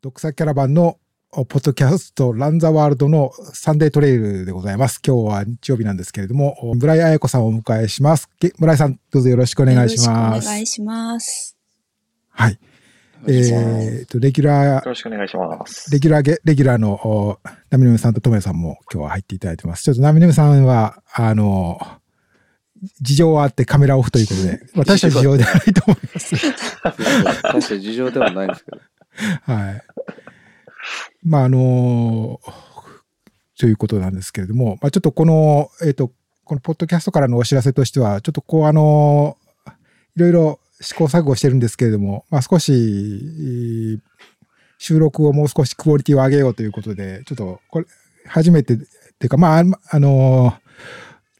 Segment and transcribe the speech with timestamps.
[0.00, 0.98] 独裁キャラバンの
[1.30, 4.98] ポッドキャストランザワールドのサンデートレイルでございます。
[5.06, 8.30] 今日は日曜日なんですけれども、村井彩子さんをお迎えします。
[8.58, 10.46] 村井さん、どうぞよろしくお願いします。
[10.48, 11.58] お願いします。
[12.30, 12.58] はい。
[13.28, 15.90] えっと、レギュラー、よろしくお願いします。
[15.92, 17.38] レギュラー、レギュラーの
[17.68, 19.82] ナミネムさんとトメさんも今日は入っていただいてます。
[19.82, 21.78] ちょっとナミネムさんは、あの、
[23.02, 26.36] 事情はあってカメラオフということで、私は事情ではないと思います。
[26.80, 27.02] 確
[27.42, 28.78] かに事情ではないですけど。
[29.42, 29.82] はい。
[31.22, 32.40] まあ、あの
[33.58, 36.12] ということなんですけれども、まあ、ちょっとこの、えっ、ー、と、
[36.44, 39.38] このポッドキャストからのお知らせとしては、ちょっとこう、あの
[40.16, 44.00] いろいろ試行錯誤してるんですけれども、まあ、少し、
[44.78, 47.86] 収録をもう少しクオリティを上げようということで、ちょっと、これ、
[48.26, 48.86] 初めて、ってい
[49.26, 50.54] うか、まあ、あの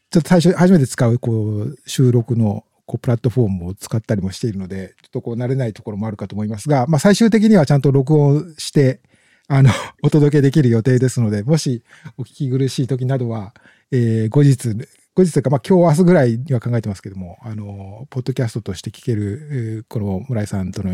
[0.09, 1.31] ちょっと最初、初めて使う、こ
[1.63, 9.01] う、収録の、こう、プラットフォームを使ったりもしているので、ちょっとこう、慣れないところもあるかと思いますが、まあ、最終的にはちゃんと録音して、
[9.47, 9.69] あの、
[10.03, 11.83] お届けできる予定ですので、もし
[12.17, 13.53] お聞き苦しい時などは、
[13.91, 14.69] えー、後日、
[15.15, 20.93] 後日というか、まあ、今日明日ぐらいには考えてますけども、あの、ポッドキャストとして聞ける、この村井さんとの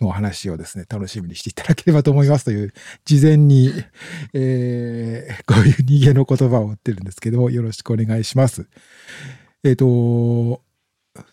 [0.00, 2.72] の話をですね、楽しみにしていただければと思いますという、
[3.04, 3.72] 事前に、
[4.34, 8.68] えー、 こういう逃げの言葉を打ってるんですけども、よろしくお願いします。
[9.64, 10.62] えっ、ー、と、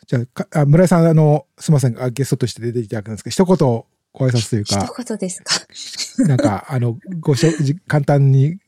[0.08, 0.20] じゃ
[0.52, 4.86] あ、村井さん、あの、すみません、ゲストとして出ていただくんですけど、一言ご挨拶というか。
[4.86, 5.54] 一言ですか？
[6.28, 7.50] なんか、あの、ごしょ、
[7.88, 8.60] 簡単に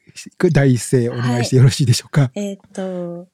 [0.51, 2.21] 第一声お願いしてよろしいでしょうか？
[2.21, 3.27] はい、えっ、と、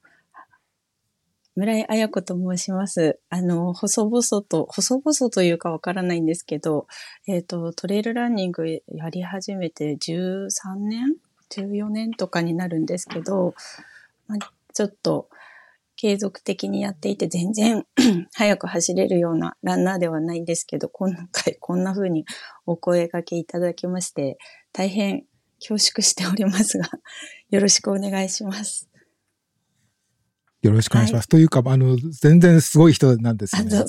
[1.56, 3.20] 村井彩子と申します。
[3.30, 6.88] あの、細々と、細々というかわからないんですけど、
[7.28, 11.16] えっ、ー、と、トレイルランニングやり始めて13年
[11.50, 13.54] ?14 年とかになるんですけど、
[14.28, 15.28] まあ、ちょっと、
[16.02, 17.86] 継続的にやっていて全然
[18.34, 22.26] 早く走れるようなランナーではないんですけど、今回こんな風に
[22.66, 24.40] お声掛けいただきまして、
[24.74, 25.26] 大変
[25.60, 26.90] 恐縮しておりますが、
[27.52, 28.90] よろしくお願いします。
[30.64, 31.26] よろしくお願いします。
[31.26, 33.78] はい、というか、あの、全然すごい人なんですよね。
[33.78, 33.86] あの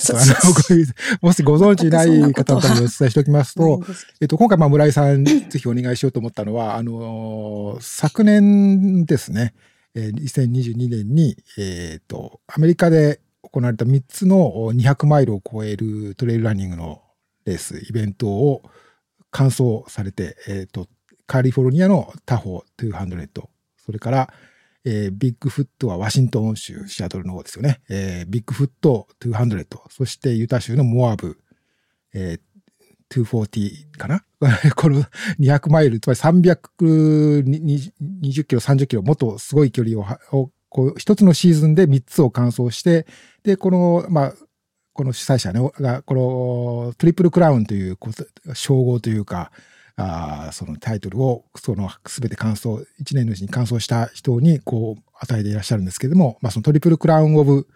[1.21, 3.81] もしご存知ない方のためにお伝えしておきますと、
[4.21, 9.55] えっと、今回、まあ、村井さん、ぜひお願いしようと思ったのは、あの、昨年ですね、
[9.95, 17.01] えー、2022年に、え、ー、と、アメリカで行われた3つの200マイルを超えるトレイルランニングの
[17.45, 18.63] レース、イベントを
[19.31, 20.87] 完走されて、え、ー、と、
[21.27, 23.27] カリフォルニアのタホ200、
[23.77, 24.33] それから、
[24.85, 27.81] えー、ビッグフットはワシントン州、シアトルの方ですよね。
[27.89, 31.39] えー、ビッグフット200、そしてユタ州のモアブ、
[32.13, 32.52] えー、
[33.21, 34.23] 240かな
[34.75, 35.03] この
[35.39, 40.05] 200マイル、つまり320キロ、30キロ、もっとすごい距離を、
[40.37, 43.05] をこう一つのシーズンで3つを完走して、
[43.43, 44.33] で、この、まあ、
[44.93, 47.97] この主催者ね、が、このトリプルクラウンという
[48.53, 49.51] 称号というか、
[49.95, 57.67] あそのタイトルを、その全て完走、1年のうちに完走した人にこう与えていらっしゃるんですけれども、まあそのトリプルクラウンオブ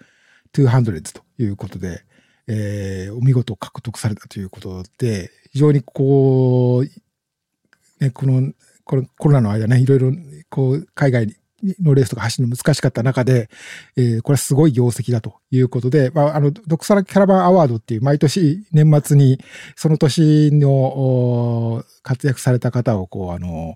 [0.54, 2.04] 200ということで、
[2.48, 8.54] えー、お見事獲得されたということで、非常にこう、ね、この、
[8.84, 10.12] このコロナの間ね、いろいろ
[10.50, 11.36] こう海外
[11.82, 13.50] のレースとか走るの難しかった中で、
[13.96, 19.40] えー、これはすごい業績だということで、まあ、あの、ドクサラキャラバンアワードっていう毎年年末に
[19.76, 23.76] その年の活躍された方をこう、あの、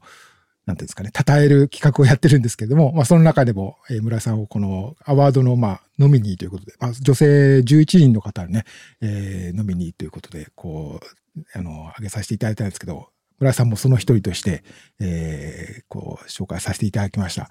[0.66, 8.66] なんていうんですかね、称える企画をやってるんですけれども、まあ、その中でも、えー、村井さんをこのアワードの、まあ、ノミニーということで、まあ、女性11人の方にね、
[9.01, 14.63] えー、ノミニーということで、こう、あの、挙げさせていただいたんですけど、村井さんもその一人として、
[14.99, 17.49] えー、こう、紹介させていただきました。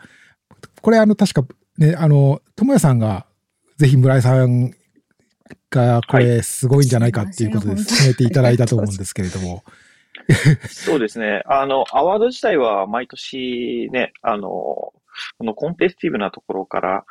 [0.81, 1.45] これ、あの、確か、
[1.79, 3.27] ね、あの、智也さんが、
[3.77, 4.73] ぜひ村井さん
[5.71, 9.65] が、これ、すごいんじゃないかっていうことで進めていただいたと思うんですけれども。
[10.69, 11.43] そうですね。
[11.47, 14.95] あの、アワード自体は毎年ね、あの、こ
[15.41, 17.05] のコンペティティブなところから、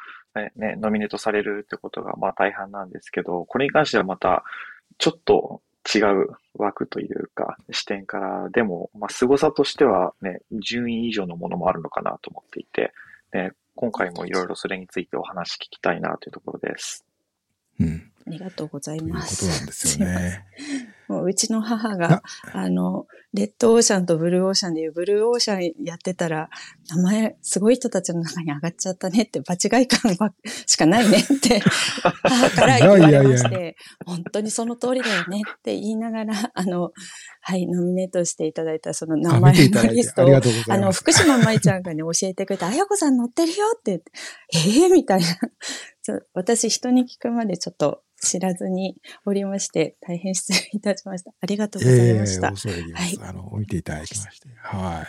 [0.56, 4.44] ね、ノミネートされるってことが、まあ大半なんですけど、これに関してはまた、
[4.97, 5.62] ちょっと
[5.94, 12.94] 違う枠というか、視点から、でも、まあ、凄さとしてはね、順位以上のものもあるのかなと思っていて、
[13.33, 17.06] ね、今回もいろいろそれについてお話聞きたいなというところです。
[17.80, 18.12] うん。
[18.27, 19.39] ありがとうございます。
[19.39, 20.45] ということなんですよね。
[21.10, 22.22] もううちの母が、
[22.54, 26.50] あの、レッドオーシャンとブルーオーシャンでいう、ブルーオーシャンやってたら、
[26.90, 30.16] 名前、すごい人たちの中に上がっちゃったねって、場違い感
[30.68, 31.60] しかないねって
[32.24, 33.76] 母から言われまして、
[34.06, 36.92] 本当にその通りだよねって言いながら、あの、
[37.42, 40.30] はい、ノミネートしていただいたその名前のリストを、
[40.70, 44.12] あの、福島舞ちゃんがね、教えてくれて、あやこさん乗ってるよって言って、
[44.54, 45.28] ええー、みたいな。
[46.34, 51.31] 私人に聞くまでちょっと知らずにおりまして、大変失礼いたしました。
[51.39, 52.51] ありがとうございええました。
[52.51, 53.19] 恐れ入ります。
[53.19, 54.50] はいあの、見ていただきまして。
[54.62, 55.06] は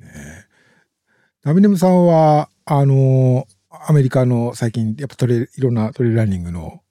[0.00, 0.02] い。
[0.02, 0.44] ねえ
[1.44, 6.82] ナミネムさんは、あの、アメリカの最近、やっぱトレいろんなトレイルランニングの、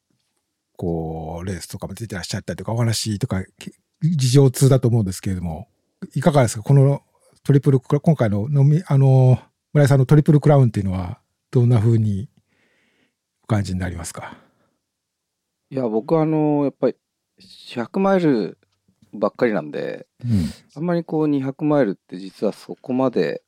[0.77, 5.67] こう、レースとかも出てらっしゃったりとか、お話とか、き事情通だと思うんですけれども、
[6.13, 6.63] いかがですか？
[6.63, 7.01] この
[7.43, 9.39] トリプル今回ののみ、あの、
[9.73, 11.19] 村井さんのトリプルクラウンっていうのは、
[11.51, 12.29] どんな風に
[13.43, 14.37] お感じになりますか？
[15.75, 16.95] いや、僕はあの、やっぱり
[17.39, 18.57] 100マイル
[19.13, 20.49] ばっかりなんで、うん。
[20.75, 23.43] あんまりこう200マイルって実はそこまで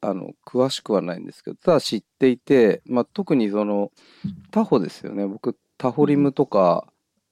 [0.00, 3.92] あの詳しくはないんですけど、ただ知っていて、まあ、特にその
[4.50, 5.26] タホですよね。
[5.26, 6.86] 僕、タホリムとか、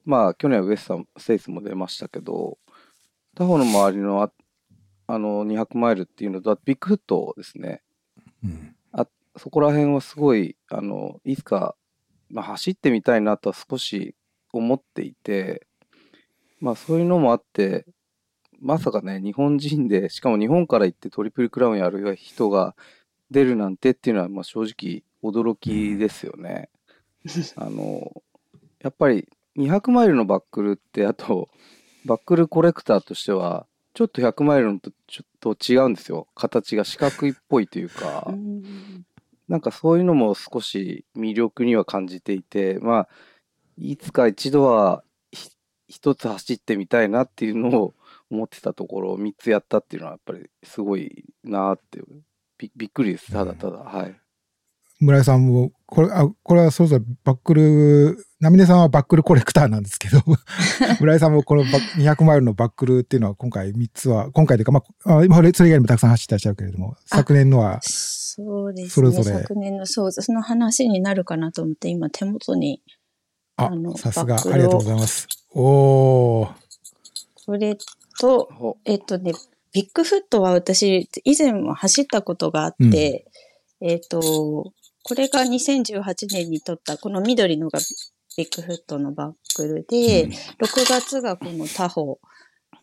[0.05, 2.57] まあ去年はウエスタンステイツも出ましたけど、
[3.35, 4.31] タホの周りのあ
[5.07, 7.81] あの200マイルっていうのと、ビッグフットですね。
[8.43, 8.75] うん。
[9.39, 11.75] そこら辺はすごい、あの、いつか、
[12.29, 14.15] まあ、走ってみたいなとは少し
[14.53, 15.67] 思っていて、
[16.59, 17.85] まあそういうのもあって、
[18.59, 22.75] まさかね、日本人で、しかも日本から行ってトリプルクラウンやる人が
[23.31, 26.69] 出るなんてっていうのは、まあ正直驚きですよね。
[27.55, 28.21] あの、
[28.81, 31.49] やっぱり200マイルのバックルって、あと、
[32.05, 36.27] バックルコレクターとしては、ちょっと100マイルのとちょっと違うんですよ。
[36.35, 38.25] 形が四角いっぽいというか。
[38.27, 39.05] うん
[39.49, 43.09] なんかそういうのも少し魅力には感じていて、まあ、
[43.79, 45.49] いつか一度はひ
[45.87, 47.93] 一つ走ってみたいなっていうのを
[48.29, 52.01] 思ってたところを3つやったっていうのはやっぱりすごいなって
[52.57, 53.31] びびっくりです。
[53.31, 53.77] ただただ。
[53.77, 54.19] はい。
[54.99, 60.21] 村井さんも、これ、あ、これはそれぞれバックル、ナミネさんはバックルコレクターなんですけど、
[60.99, 68.89] 村井さんもこのバッ200マイルのバックルっていうのは今回3つは、今回というか、まあ、あ今それそれ以外にもたくさん走ってらっしゃるけれども、昨年のは、そうですね。
[68.89, 72.81] それぞれ昨年の、そう、その話になるかなと思って、今手元に、
[73.59, 75.27] ああの、さすが、ありがとうございます。
[75.53, 76.49] おー、
[77.45, 77.77] これ
[78.19, 79.33] と、ほえっとね、
[79.71, 83.25] ビッグフットは私、以前も走ったことがあって、
[83.81, 84.73] えっと、
[85.03, 87.79] これが2018年に撮った、この緑のが
[88.37, 90.31] ビッグフットのバックルで、うん。
[90.31, 90.35] 6
[90.87, 92.19] 月がこのタホ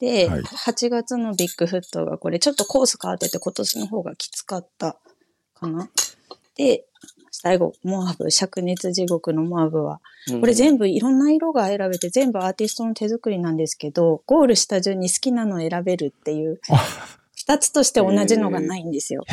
[0.01, 0.41] で、はい。
[0.43, 4.99] 8月のビッグフットがこれちょっとコース変わってて今年の方がきつかった
[5.55, 5.89] かな。
[6.57, 6.87] で、
[7.39, 10.01] 最後、モアブ、灼熱地獄のモアブは、
[10.41, 16.83] これ全部いろんな色が選べて全部アーティストの手作りなんですけど、ゴールした順に好きなのを選べるっていう、あ、
[17.37, 19.25] 二つとして同じのがないんですよ。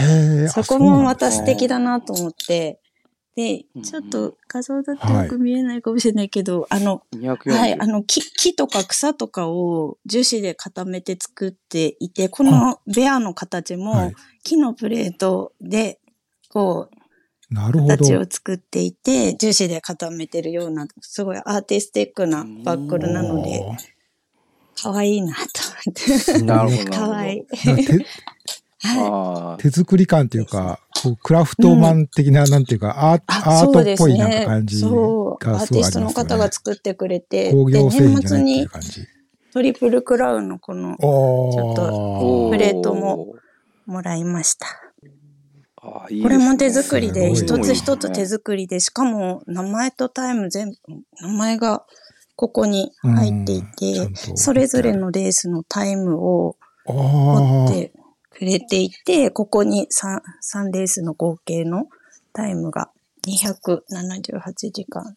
[0.50, 2.80] そこもまたあ素敵だなと思って、
[3.36, 7.52] でうん、ちょっと画像だとよく見えないかもしれないけど、あの、240。
[7.52, 14.16] はい、あの木、木とか草とかを樹脂で固めて作っていて、このベアの形もはい。
[14.44, 16.00] 木のプレートで、
[16.50, 17.03] こう、
[17.54, 17.98] なるほど。
[17.98, 23.78] 形を作っていて、樹脂で固めてるような、すごいアーティスティックなバックルなので、おー
[24.76, 25.42] 可愛いなと
[25.86, 26.42] 思って。
[26.42, 26.92] なるほど。
[26.92, 27.68] 可愛い。
[27.68, 27.98] なんか手
[29.00, 34.66] はあ手作り感っていうか、こうクラフトマン的な、なんていうか、アーあ、アートそうですっぽいなんかね感。
[34.66, 35.48] じそう。
[35.48, 36.08] アがすごいありますよね。
[36.08, 39.08] ーティストの方が作ってくれて、工業製で、品じゃないってい年末にう感じ。
[39.54, 43.36] トリプルクラウンのこの、おちょっとープレートも。
[43.86, 44.93] もらいました。
[46.10, 50.78] いいこれも手作りで、一つ一つ手作りで、しかも名前とタイム全部、
[51.22, 51.86] 名前が
[52.36, 56.58] ここに入っていてそれぞれのレースのタイムを。
[56.86, 57.94] 持って
[58.30, 61.88] くれていて、ここに 3, 3レースの合計の
[62.34, 62.90] タイムが
[63.28, 65.16] 278時間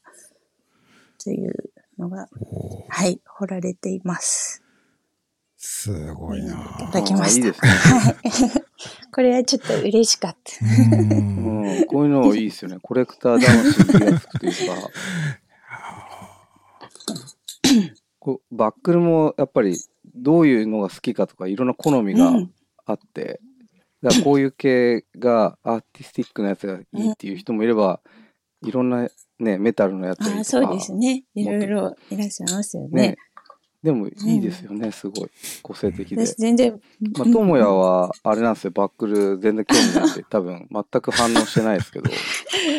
[1.22, 2.28] というのが、
[2.88, 4.62] はい、掘られています。
[5.56, 6.56] すごいいな
[6.92, 7.46] ただきました。
[7.48, 7.58] いいで
[8.30, 8.65] すね。
[8.78, 8.92] はい。
[9.12, 10.52] これはちょっと嬉しかった。
[10.64, 10.68] う
[11.12, 12.78] んうん、こういうのいいですよね。
[12.80, 14.58] コレクター魂がつくというか。
[18.18, 19.76] こうバックルもやっぱり
[20.14, 22.52] どういうのが好きかとかいろんな好みがうん
[22.84, 23.40] あって、
[24.02, 28.00] だからこういう系がアーティスティックなやつがいいっていう人もいれば、
[28.64, 30.40] いろんなね、メタルのやつとか。
[30.40, 31.24] あそうですね。
[31.34, 33.08] いろいろいらっしゃいますよね。
[33.08, 33.16] ね。
[33.86, 35.30] でもいいですよね、すごい。
[35.62, 36.26] 個性的で。
[36.26, 36.80] 私全然、
[37.16, 42.10] まあ、ともやは、あれなんですよ、バックル全然興味なくて、 多分全く反応してないですけど、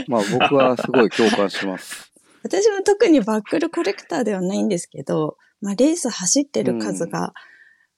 [0.10, 2.12] まあ僕はすごい共感します。
[2.44, 7.34] 私も特にバックルコレクターではないんですけど、まあ、レース走ってる数が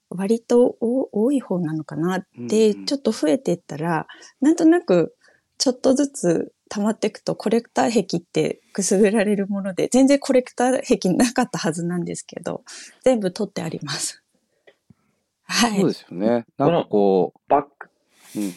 [0.10, 4.06] 割とお多い方なのかなって、うんちょっと増えていったら、
[4.40, 5.16] なんとなく
[5.58, 12.64] ちょっとずつ溜まっていくとコレクター癖ってくすぐられるもので、全然コレクター癖なかったはずなんですけど、
[13.04, 14.24] 全部取ってあります。
[15.44, 15.80] はい。
[15.80, 16.46] そうですよね。
[16.58, 17.90] なんかこバック、
[18.36, 18.56] う、うん。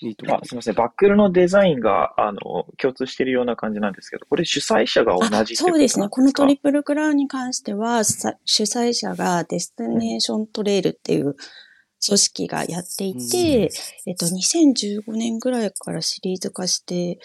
[0.00, 0.74] いいと思いあ、すみません。
[0.74, 5.64] バックルのデザインが、あの、共通しているような感じなんですけど、これ主催者が同じってことなんですか？
[5.70, 6.08] そうですね。
[6.08, 11.36] このトリプルクラウンに関しては、さ主催者がデスティネーショントレイルっていう
[12.06, 13.70] 組織がやっていて、
[14.06, 17.18] えっと、2015年ぐらいからシリーズ化して、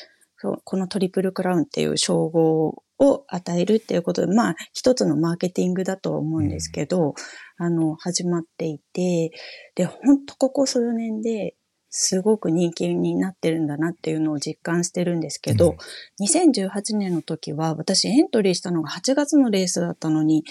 [0.64, 7.14] このトリプルクラウンっていう称号を与えるっていうことで、まあ、一つのマーケティングだとは思うんですけど、
[7.58, 9.32] あの、始まっていて、
[9.76, 11.56] で、ほんとここ数年で
[11.90, 15.76] すごく人気になってるんだなっていうのを実感してるんですけど、
[16.22, 20.44] 2018年の時は私エントリーしたのが8月のレースだったのに、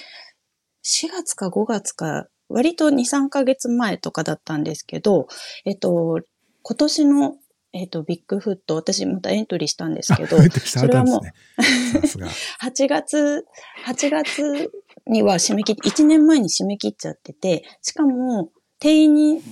[0.85, 5.29] 4月か5月か、割と2、3ヶ月前とかだったんですけど、
[5.65, 6.21] えっと、
[6.63, 7.37] 今年の、
[7.73, 11.63] えっと、ビッグフット、私またエントリーしたんですけど、それはもう、
[12.01, 12.29] さすが。
[12.63, 13.45] 8月、
[13.87, 14.71] 8月
[15.07, 19.43] には締め切っ1年前に締め切っちゃってて、しかも、定員に、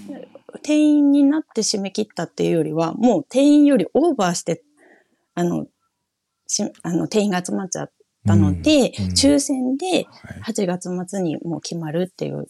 [0.62, 4.62] 定員になって締め切ったっていうよりは、もう定員よりオーバーして、
[5.34, 5.66] あの、
[6.46, 7.92] しあの、定員が集まっちゃっ
[8.26, 9.10] たので、うんうん。
[9.12, 10.52] 抽選ではい。
[10.52, 12.46] 8月末にもう決まるっていう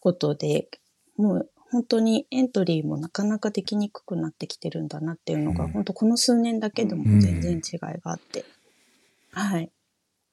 [0.00, 0.68] ことで、
[1.16, 8.44] もう本当にエントリーもなかなかできにくくなってきてるんだなっていうのが、うん本当この数年だけでも全然違いがあって。
[9.32, 9.70] はい。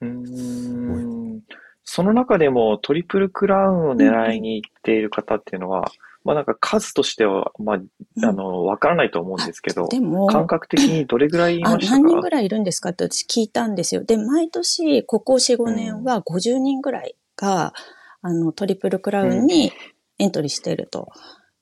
[0.01, 1.41] うーん
[1.83, 5.89] その中でもトリプルクラウンを狙いに行っている方っていうのは、
[6.25, 11.99] まあなんか数としては、まあ、あの、わからないと思うんですけど、でも、感覚的にどれぐらいいあましたか？
[11.99, 14.03] 何人ぐらいいるんですかって私聞いたんですよ。
[14.03, 17.73] で、毎年、ここ4、5年は50人ぐらいが、
[18.21, 19.71] あの、トリプルクラウンに
[20.19, 21.09] エントリーしてると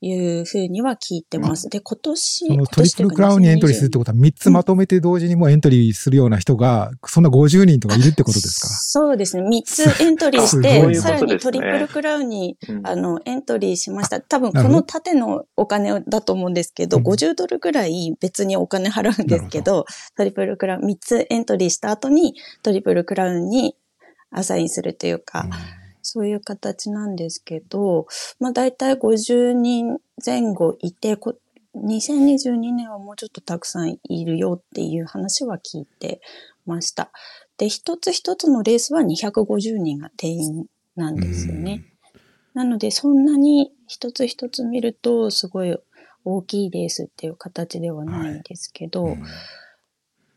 [0.02, 1.68] いうふうには聞いてます。
[1.70, 8.68] で、今年、そのトリプルクラウンにエントリーするってことは3つまとめて同時にもうエントリーするような人が、そんな50人とかいるってことですか？
[8.68, 9.44] そうですね。
[9.44, 12.88] 3つエントリーして、いさらにトリプルクラウンに、うん。
[12.88, 14.22] あの、エントリーしました。
[14.22, 17.04] 多分この縦のお金だと思うんですけど、うん。
[17.04, 19.86] 50ドルぐらい別にお金払うんですけど、
[20.16, 23.76] トリプルクラウン3つエントリーした後にトリプルクラウンに
[24.30, 25.48] アサインするというか、
[26.06, 28.08] そういう形なんですけど、
[28.40, 31.36] まあ大体50人前後いて、こ
[31.76, 36.22] 2022年はもうちょっとたくさんいるよっていう話は聞いて
[36.66, 37.12] ました。
[37.58, 41.84] で、一つ一つのレースは250人が定員なんですよね。
[42.54, 45.78] なので、そんなに一つ一つ見ると、すごい
[46.24, 49.24] 大きいレースっていう形ではないんですけど、うん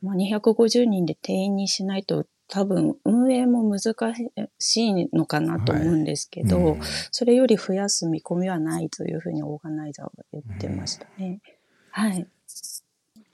[0.03, 3.95] まあ、250人で定員にしないと多分運営も難
[4.59, 11.41] しいのかなと思うんですけど、うんそれより増やす見込みはないというふうにオーガナイザーは言ってましたね。
[11.91, 12.27] はい。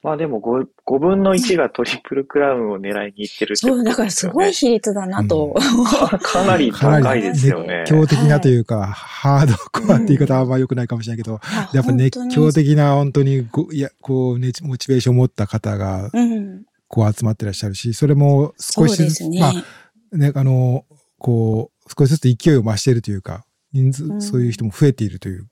[0.05, 4.33] まあでも 5, 5分の1がトリプルクラウンを狙いに行ってるってそう、ことだからですよね。
[4.33, 5.55] すごい比率だなと。
[5.55, 7.95] か かなり高いですよね熱。
[7.95, 11.41] 狂的なというか、ハードコアって言い方はあんま良くないかもしれないけど、
[11.73, 16.65] やっぱ熱狂的な本当にご、いや、こう、ね、モチベーションを持った方が、うん。
[16.95, 19.41] こう集まってらっしゃるし、それも少しずつ、ね。
[19.41, 20.85] まあ、ね、あの、
[21.19, 25.49] こう、少しずつ勢いを増しているというか、人数、うんそういう人も増えているという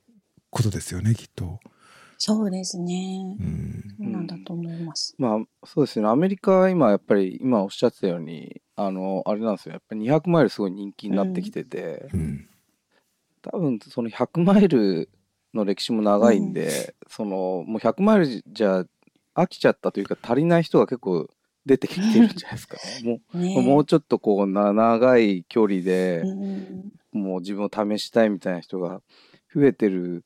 [0.51, 1.59] ことですよね、きっと。
[2.17, 3.43] そうですねう。
[3.43, 3.83] ん。
[3.99, 5.17] そうなんだと思います。
[5.19, 12.49] まあそうですねアメリカは今やっぱり今おっしゃってたようにあのあれなんですよやっぱり200マイルすごい人気になってきてて、うん。
[13.43, 15.11] 多分その100マイル
[15.53, 18.85] の歴史も長いんで、そのもう100マイルじゃ
[19.35, 21.29] 飽きちゃったというか足りない人が結構
[21.65, 22.77] 出てきてるんじゃないですか。
[23.05, 26.93] もねうもうちょっとこうな長い距離でうん。
[27.13, 29.03] もう自分を試したいみたいな人が
[29.55, 30.25] 増えてる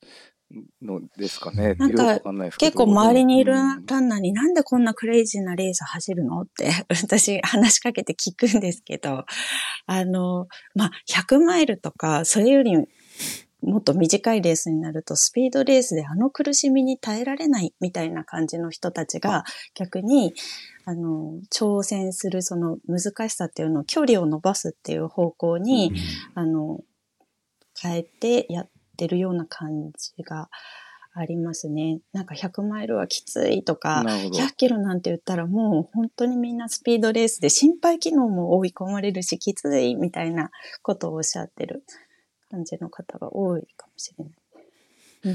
[0.81, 1.75] のですかね。
[1.75, 2.21] なんか
[2.59, 6.43] 結構周りにいるうんランナーになんでこんなクレイジーなレース走るの？
[6.43, 6.71] って
[7.03, 9.25] 私話しかけて聞くんですけど、
[9.87, 12.77] あの、まあ、100マイルとか、それより
[13.63, 19.45] もっと短いレースになると、スピードレースであの苦しみに耐えられないみたいな感じの人たちが
[19.75, 20.35] 逆に、
[20.85, 25.93] あの、挑戦するその難しさっていうのを距離を伸ばすっていう方向に、
[26.35, 26.81] あの、
[27.81, 30.49] 変えてやってるような感じが
[31.19, 32.01] ありますね。
[32.13, 34.39] なんか100マイルはきついとか、なるほど。
[34.39, 40.51] 100キロなんて言ったらもう本当にみんなスピードレースで心肺機能も追い込まれるしきついみたいな
[40.83, 41.85] ことをおっしゃってる
[42.51, 44.35] 感じの方が多いかもしれない。
[45.25, 45.31] う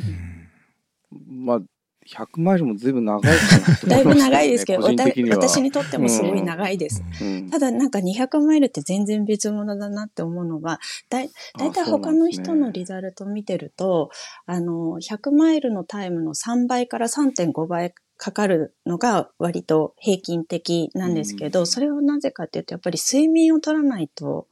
[1.16, 1.46] ん。
[1.46, 1.62] まあ
[2.08, 7.04] 100マイルもずいぶん長いかなと だいぶ長いですけど、私にとってもすごい長いです。
[7.22, 7.50] うん。
[7.50, 14.10] ただなんか200マイルって全然別物だなって思うのは、だいたい他の人のリザルト見てると、
[14.46, 21.68] あの、100マイルのタイムの3倍から3.5倍かかるのが割と平均的なんですけど、うん。
[21.68, 24.48] それはなぜかっていうと、やっぱり睡眠を取らないと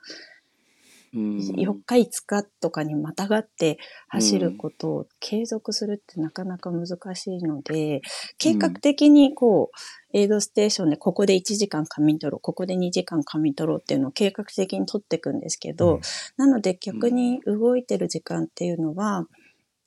[1.14, 8.02] 4日5日とかにまたがって走ることを継続するってなかなか難しいので、
[8.38, 16.02] 計画的にこう、エイドステーションでここで1時間仮眠取ろう、ここで2時間仮眠取ろうっていうのを計画的に取っていくんですけど、うん、
[16.38, 19.26] なので逆に動いてる時間っていうのは、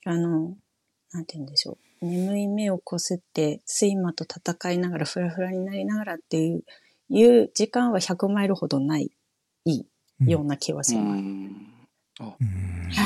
[0.05, 0.55] あの、
[1.13, 2.07] なんて言うんでしょう。
[2.07, 6.65] 眠い目をこすって睡魔と戦いながらフラフラになりながらっていう
[7.09, 9.13] いう時間は100マイルほどない、
[9.65, 9.87] いい
[10.21, 11.23] ような気はします。
[12.21, 12.37] あ、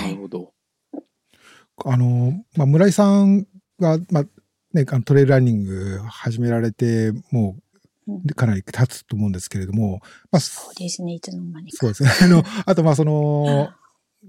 [0.03, 0.53] なるほど。
[1.85, 3.47] あの、まあ、村井さん
[3.79, 4.25] が、まあ、
[4.73, 7.57] ね、あのトレイルランニング始められて、も
[8.09, 11.79] う、かなり経つと思うんですけれども、まあ、そうですね、いつの間にか。
[11.79, 12.11] そうですね。
[12.23, 13.71] あの、あと、まあ、その、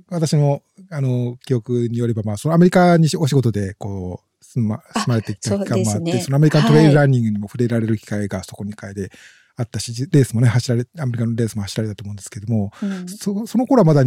[0.09, 9.11] 私の、あの、記憶によれば、まあ、そのアメリカにお仕事で、こう、住ま住まれてきた期間もあって、そね、そのアメリカントレイルランニングにも触れられる機会がそこに会で
[9.57, 14.01] あったし、レースもね、走られ、アメリカのレースも走られたと思うんですけども、うん、そその頃はまだ、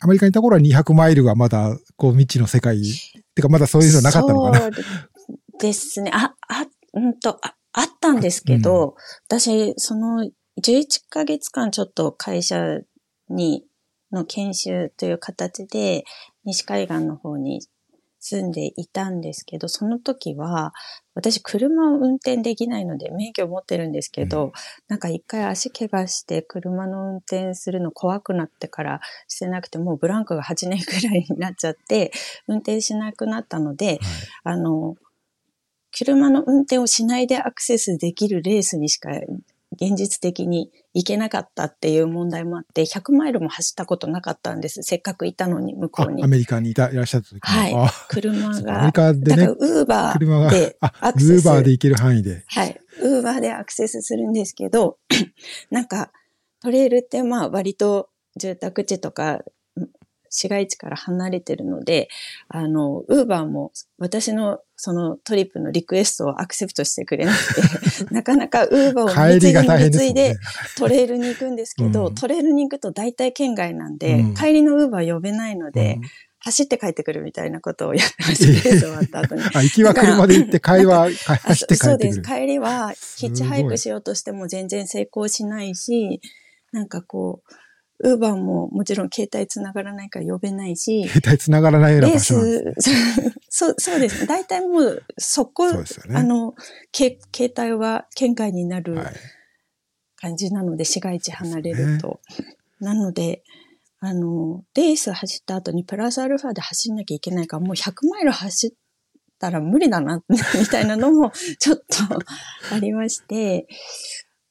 [0.00, 2.82] アメリカにいた頃は200マイルはまだ、こう、未知の世界、っ
[3.34, 4.60] てかまだそういうのなかったのかな。
[4.60, 4.72] そう
[5.60, 6.10] ですね。
[6.12, 8.94] あ、あ、うんと、ああったんですけど、うん、
[9.28, 10.28] 私、その
[10.60, 12.80] 11ヶ月間ちょっと会社
[13.28, 13.64] に、
[14.12, 16.04] の研修という形で、
[16.44, 17.60] 西海岸の方に
[18.20, 20.72] 住んでいたんですけど、その時は、
[21.14, 24.52] 私車を運転できないので免許を持ってるんですけど、うん、
[24.88, 32.12] なんか一回足怪我して車の運転するの怖くなってからしてなくて、もうブランクが8年くらいになっちゃって、
[32.46, 33.98] 運転しなくなったので、はい、
[34.44, 34.96] あの、
[35.96, 39.10] 車の運転をしないでアクセスできるレースにしか
[39.72, 44.82] 現実的に行けなかったっていう問題もあって、100マイルも走ったことなかったんです。
[44.82, 46.24] せっかくいたのに、向こうに。
[46.24, 47.74] アメリカにいたいらっしゃった時はい。
[48.08, 48.78] 車が。
[48.78, 49.36] アメリカでね。
[49.36, 51.32] だから、ウーバーでアクセス。
[51.32, 52.44] ウーバーで行ける範囲で。
[52.46, 52.80] はい。
[53.02, 54.98] ウーバーでアクセスするんですけど、
[55.70, 56.12] なんか、
[56.60, 59.42] トレイルってまあ割と住宅地とか
[60.30, 62.08] 市街地から離れてるので、
[62.48, 70.36] あの、ウーバーも私のそのトリップのリクエストをアクセプトしてくれなくて、 なかなかウーバーを見継いで見継いで
[70.76, 76.02] トレイルに行くんですけど、うん、トレイルに行くと大体県外なんで、うん、帰りのウーバー呼べないので、うん
[76.40, 79.42] 走って帰ってくるみたいなことをやってました、レース終わった後に。
[79.54, 81.76] あ、行きは車で行って、帰りは走って帰ってくる。
[81.76, 82.22] そうです。
[82.22, 86.20] 帰りは、ヒッチハイクしようとしても全然成功しないし、
[86.70, 87.52] なんかこう、
[88.00, 91.08] ウーバーももちろん携帯繋がらないから呼べないし。
[91.08, 94.26] 携帯繋がらないような場所なんです、ね、 そう、そうですね。
[94.26, 96.54] 大体もう、そこ、そね、あの、
[96.92, 98.96] け携帯は県外になる
[100.16, 102.20] 感じなので、市街地離れると。
[102.38, 103.42] ね、なので、
[104.00, 108.72] あの、レース走った後にプラスアルファで走んなきゃいけないから、もう100マイル走っ
[109.40, 111.84] たら無理だな、 みたいなのもちょっと
[112.72, 113.66] ありまして、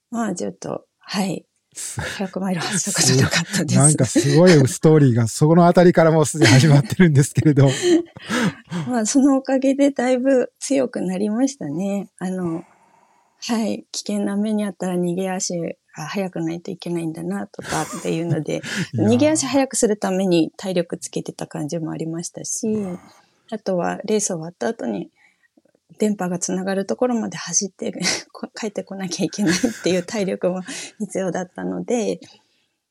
[0.10, 1.47] まあちょっと、はい。
[1.78, 3.78] 100マイル走ったことなかったです。
[3.78, 7.70] なんかすごいストーリーがそこのあたりからもうすでに始まってるんですけれど。
[8.88, 12.10] まあそのおかげでだいぶ強くなりましたね。
[12.18, 12.64] あの、
[13.40, 18.62] はい、危険な目にあったら逃げ足が速くないといけないんだなとかっていうので、
[18.98, 22.68] 逃げ足速くするために体力つけてた感じもありましたし、
[23.52, 25.12] あとはレース終わった後に
[26.00, 27.94] 電波がつながるところまで走って
[28.56, 30.62] 帰ってこなきゃいけないっていう体力も
[31.00, 32.20] 必要だったので、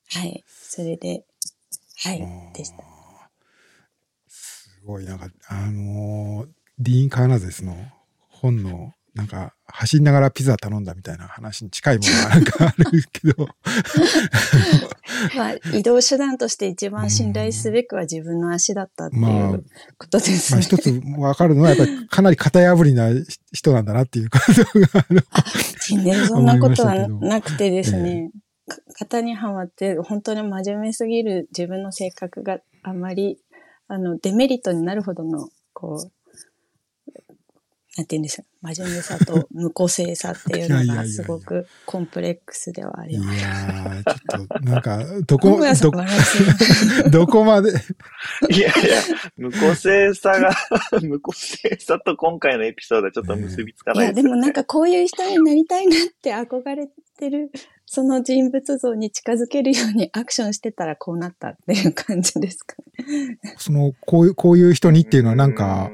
[0.09, 1.25] はい、それで、
[1.99, 2.85] はい、でした。
[4.29, 7.77] すごい、なんか、あのー、ディーン・カーナゼスの
[8.29, 13.49] 本のなんか、走りながらピザ頼んだみたいな話に近いものがなんかあるけど
[15.37, 19.65] まあ、移動手段として一番信頼すべくは自分の足だったっていう
[19.99, 20.57] ことですね。
[20.57, 23.11] まあ、一つわかるのは、やっぱりかなり型破りな
[23.53, 25.07] 人なんだなっていうことが
[25.89, 28.31] 全然そんなことはなくてですね。
[28.69, 33.39] えー、型にはまって本当に真面目すぎる自分の性格があまり
[33.89, 36.11] あのデメリットになるほどのこう
[37.97, 38.45] なんて言うんですよ。
[38.61, 43.39] 真面目さと無個性さっていうのがすごくコンプレックスではあります。
[43.39, 47.71] いやー、ちょっと、なんか、どこ、ど、どこまで？
[47.71, 47.73] い
[48.59, 49.03] やいや、
[49.39, 50.55] 無個性さが、
[51.01, 57.51] 無個性さと今回のエピソードはちょっと結びつかないです、ね、いや、でもなんかこういう人になりたいなって憧れてる、
[57.87, 63.39] その人物像に近づけるようにアクションしてたらこうなったっていう感じですかね。
[63.57, 65.91] その、こういう、こういう人にっていうのはなんか、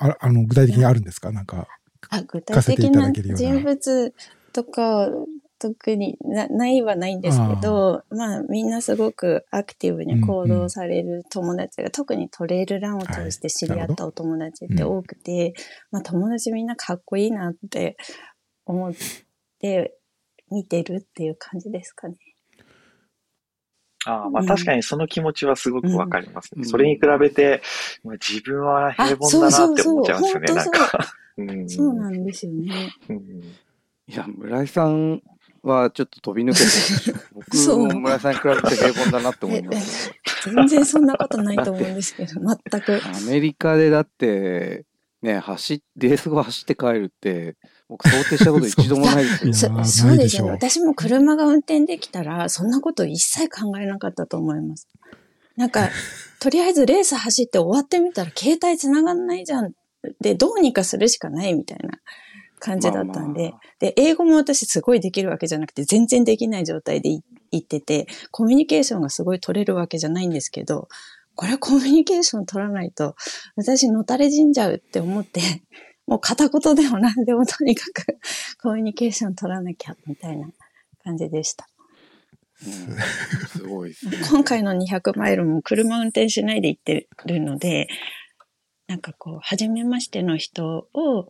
[0.00, 1.32] ああの具体的にあるんですか？
[1.32, 1.66] なんか、
[2.10, 4.14] あ具体的な人物
[4.52, 5.08] とか、
[5.58, 15.54] 特になないはないんですけど、まあみんなすごくアクティブに行動される友達が、うんうん、特にトレイルランを通して知り合ったお友達って多くて、はい。
[15.92, 17.96] まあ友達みんなかっこいいなって
[18.66, 18.92] 思っ
[19.58, 19.98] て
[20.50, 22.16] 見てるっていう感じですかね。
[24.06, 26.60] ああまあうん確かにその気持ちはすごくわかりますね。
[26.62, 27.62] うんそれに比べて、
[28.04, 31.16] まあ自分は平凡だなって思っちゃうんですよね、なんあそうそうそうか。
[31.36, 32.90] うんそうなんですよね。
[33.08, 33.42] うん
[34.08, 35.20] いや、村井さん
[35.62, 37.18] はちょっと飛び抜けて。
[37.34, 40.12] 僕も村井さんに比べて平凡だなって思いえます。
[40.44, 42.40] 全然そんなことないと思うんですけど、
[42.70, 43.00] 全く。
[43.04, 44.84] アメリカでだって、
[45.26, 47.56] ね、走っ、レース後走って帰るって、
[47.88, 49.84] 僕想定したこと 一度もないですよ。
[49.84, 50.46] そそうですよ。
[50.46, 54.88] 私も車が運転できたら、そんなこと一切考えなかったと思います。
[55.56, 55.90] なんか、
[56.38, 59.72] とりあえずレース走って終わってみたら、携帯繋がんないじゃん。
[60.20, 61.98] で、どうにかするしかないみたいな
[62.60, 70.88] 感じだったんで、まあまで、英語も私すごいできるわけじゃなくて、全然できない状態でい行ってて、コミュニケーションがすごい取れるわけじゃないんですけど、
[71.36, 73.14] これコミュニケーション取らないと、
[73.54, 75.40] 私のたれ死んじゃうって思って、
[76.06, 78.18] もう片言でも何でもとにかく
[78.62, 80.48] コミュニケーション取らなきゃみたいな
[81.04, 81.68] 感じでした。
[82.64, 84.16] うんすごいですね。
[84.30, 87.86] 今回の200マイルも車運転しないで行ってるので、
[88.86, 91.28] なんかこう、初めましての人を、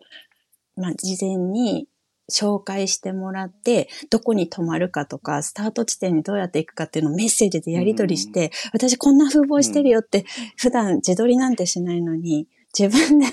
[0.77, 1.88] まあ、事前に
[2.31, 10.25] 紹介してもらって、どこに泊まるかとか、スタート地点にどうやって行くかっていうのをメッセージでやり取りして、私こんな風貌してるよって、
[10.57, 13.27] 普段自撮りなんてしないのに、自分で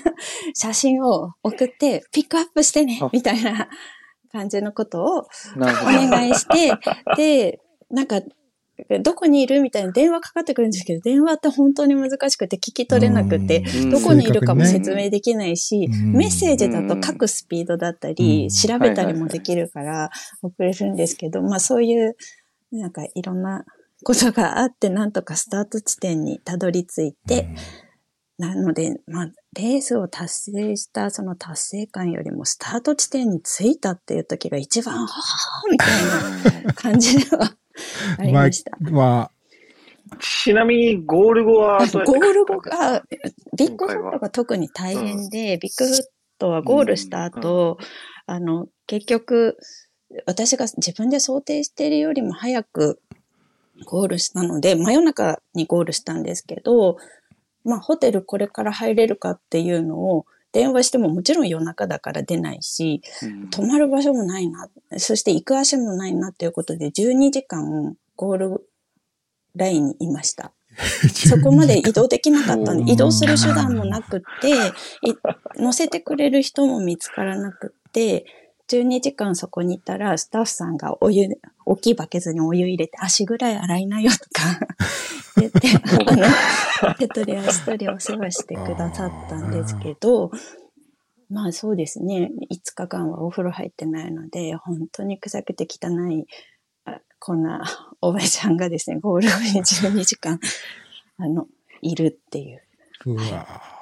[0.54, 3.68] 写真を送って、ピックアップしてねあ、みたいな
[4.32, 5.26] 感じのことをお。
[5.56, 6.72] 願いして、
[7.16, 8.20] で、なんか、
[9.02, 13.90] どこにいるみたいな電話かかってくるんですけど、電話って本当に難しくて聞き取れなくて、うん。
[13.90, 16.12] どこにいるかも説明できないし、うん。
[16.12, 18.48] メッセージだと書くスピードだったり、うん。
[18.48, 20.10] 調べたりもできるから
[20.42, 22.16] 送れるんですけど、まあそういう、
[22.72, 23.64] なんかいろんな
[24.02, 27.48] ことがあって、なんとかスタート地点にたどり着いて、
[28.38, 37.56] なので、まあ、レースを達成したその達成感よりも、スタート地点に着いたっていう時が一番、はははみたいな感じでは
[38.18, 38.76] ありました。
[38.80, 39.30] ま
[40.20, 43.02] ちなみにゴール後はゴール後が、
[43.56, 46.02] ビッグフットが特に大変で、ビッグフッ
[46.38, 47.78] トはゴールした後、
[48.26, 49.56] あの、結局、
[50.26, 53.00] 私が自分で想定しているよりも早く
[53.86, 56.98] ゴールしたので、真夜中にゴールしたんですけど、
[57.64, 68.68] まあ、ホテルこれから入れるかっていうのを電話してももちろん夜中だから出ないし、うん泊まる場所もないな、そして行く足もないなっていうことで12時間ゴール
[69.56, 70.46] ラインにいました。
[70.46, 70.52] あ、
[71.10, 74.50] そこまで移動できなかったんうんで、移動する手段もなくって、
[75.02, 75.14] い
[75.56, 78.24] 乗せてくれる人も見つからなくって、
[78.68, 81.28] 12時間そこにいたら、スタッフさんがお湯、
[81.66, 84.58] 大きいバケツにお湯入れて、足ぐらい洗いなよとか
[85.36, 85.68] 言って、
[86.08, 90.30] あの、手取り足取りお世話してくださったんですけど、
[91.28, 96.26] まあそうですね、5日間はお風呂入ってないので、本当に臭くて汚い、
[96.84, 97.64] あこんな
[98.00, 100.38] おばちゃんがですね、ゴール後に12時間、
[101.18, 101.46] あの、
[101.82, 102.62] いるっていう。
[103.06, 103.73] うわ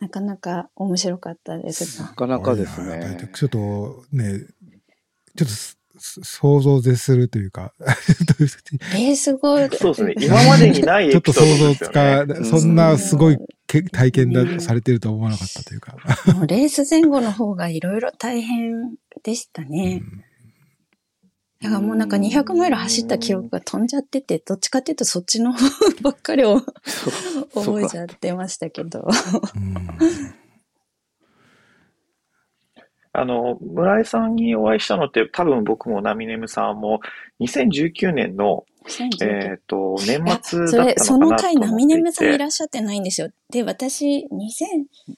[0.00, 2.08] なかなか面白かったですな。
[2.08, 3.30] かなかですね。
[3.34, 4.40] ちょっとね、
[5.36, 7.72] ちょっとすす想像絶するというか、
[8.94, 10.14] レース後、そうですね。
[10.20, 11.90] 今までにないちょっと想像つ。
[11.90, 15.96] か、そんなすごいけ体験だうんされてるとは思わなかったというか。
[16.34, 20.02] もうレース前後の方がいろいろ大変でしたね。
[21.60, 25.58] だからもうなんか200マイル走った記憶が飛んじゃってて、どっちかっていうとそっちの方
[26.02, 26.60] ばっかりを
[27.52, 29.00] 覚えちゃってましたけど。
[29.56, 29.74] うん。
[33.12, 37.00] あの、村井さんにお会いしたのって、多分僕もナミネムさんも、
[37.40, 38.64] 2019年の、
[39.22, 41.56] えっ、と、年末それ、だったその回。
[41.56, 43.28] ナミネムさんいらっしゃってないんですよ。
[43.50, 44.28] で、私、2000、あれ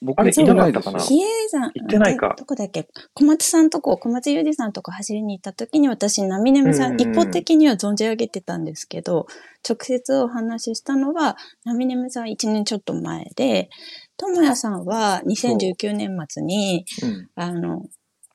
[0.01, 0.99] 僕行ってなかったかな。
[0.99, 2.29] 比叡山、行ってないか。
[2.29, 2.87] どどこだっけ？
[3.13, 7.11] 小松さんとこ、小松裕二さんとこ走りに行った時に私、ナミネムさん、うんうんうん。
[7.11, 9.27] 一方的には存じ上げてたんですけど、
[9.67, 13.69] 直接お話ししたのは、ナミネムさん1年ちょっと前で、
[14.17, 17.29] ともやさんは2019年末に、うん。
[17.35, 17.81] あの、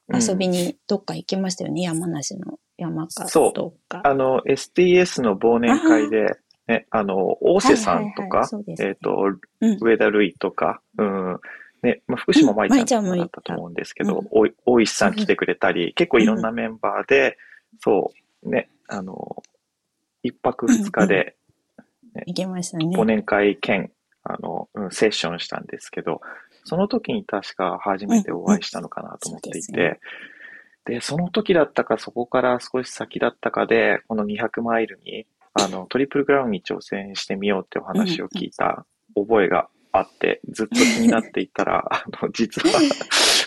[0.09, 0.23] うん。
[0.23, 3.29] 遊びにどっか行きましたよね、山梨の山か。
[3.29, 3.53] そう。
[3.55, 4.03] どっか。
[4.05, 9.17] あの、STS の忘年会で、ね、あの、大瀬さんとかえっ、と、
[9.61, 9.79] うん。
[9.81, 11.41] 上田瑠衣とか、うん、
[11.83, 14.53] ね、まあ、福島舞ちゃんもだったと思うんですけど、うん。
[14.67, 17.39] 大石さん来てくれたり、結構いろんなメンバーで、
[17.81, 18.13] そ
[18.43, 19.43] う、ね、あの、
[20.23, 21.37] 一泊二日で
[22.27, 22.87] 行きましたね。
[22.87, 23.91] 忘年会兼、
[24.25, 26.21] あの、うん、セッションしたんですけど、
[26.65, 30.01] その時に確か初めてお会いしたのかなと思っていて、
[30.87, 42.81] で、その時だったか、そこから少し先だったかで、この200マイルに、あの、トリプルクラウンに挑戦してみようってお話を聞いた覚えがあって、ずっと気になっていたら、 あの、実は、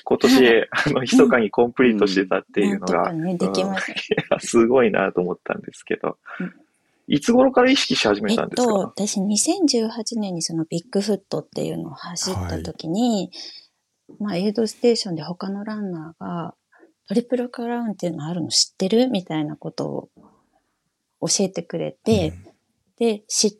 [0.03, 3.13] 今年、あの、密かにコンプリートしてたっていうのが、
[4.39, 6.17] すごいなと思ったんですけど。
[7.07, 13.31] いつ頃から意識し始めえったんですか、と、私2018年にそのビッグフットっていうのを走った時に、
[14.19, 16.53] まあエイドステーションで他のランナーが
[17.09, 19.09] トリプルクラウンっていうのあるの知ってる？
[19.09, 20.09] みたいなことを
[21.21, 22.33] 教えてくれて、
[22.99, 23.57] で、知っ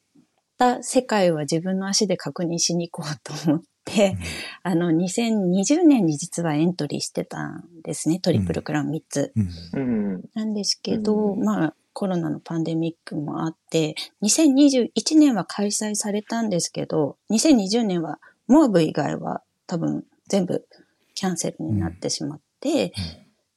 [0.59, 4.17] た世界は自分の足で確認しに行こうと思って、
[4.61, 9.33] あの、2020年に実はエントリーしてたんですね、トリプルクラウン3つ。
[9.73, 9.81] うん。
[9.81, 10.21] うん。
[10.35, 11.43] なんですけど、うん。
[11.43, 20.67] まあ、コロナのパンデミックもあって、2021年は開催されたんですけど、2020年はモアブ以外は多分全部
[21.15, 22.93] キャンセルになってしまって、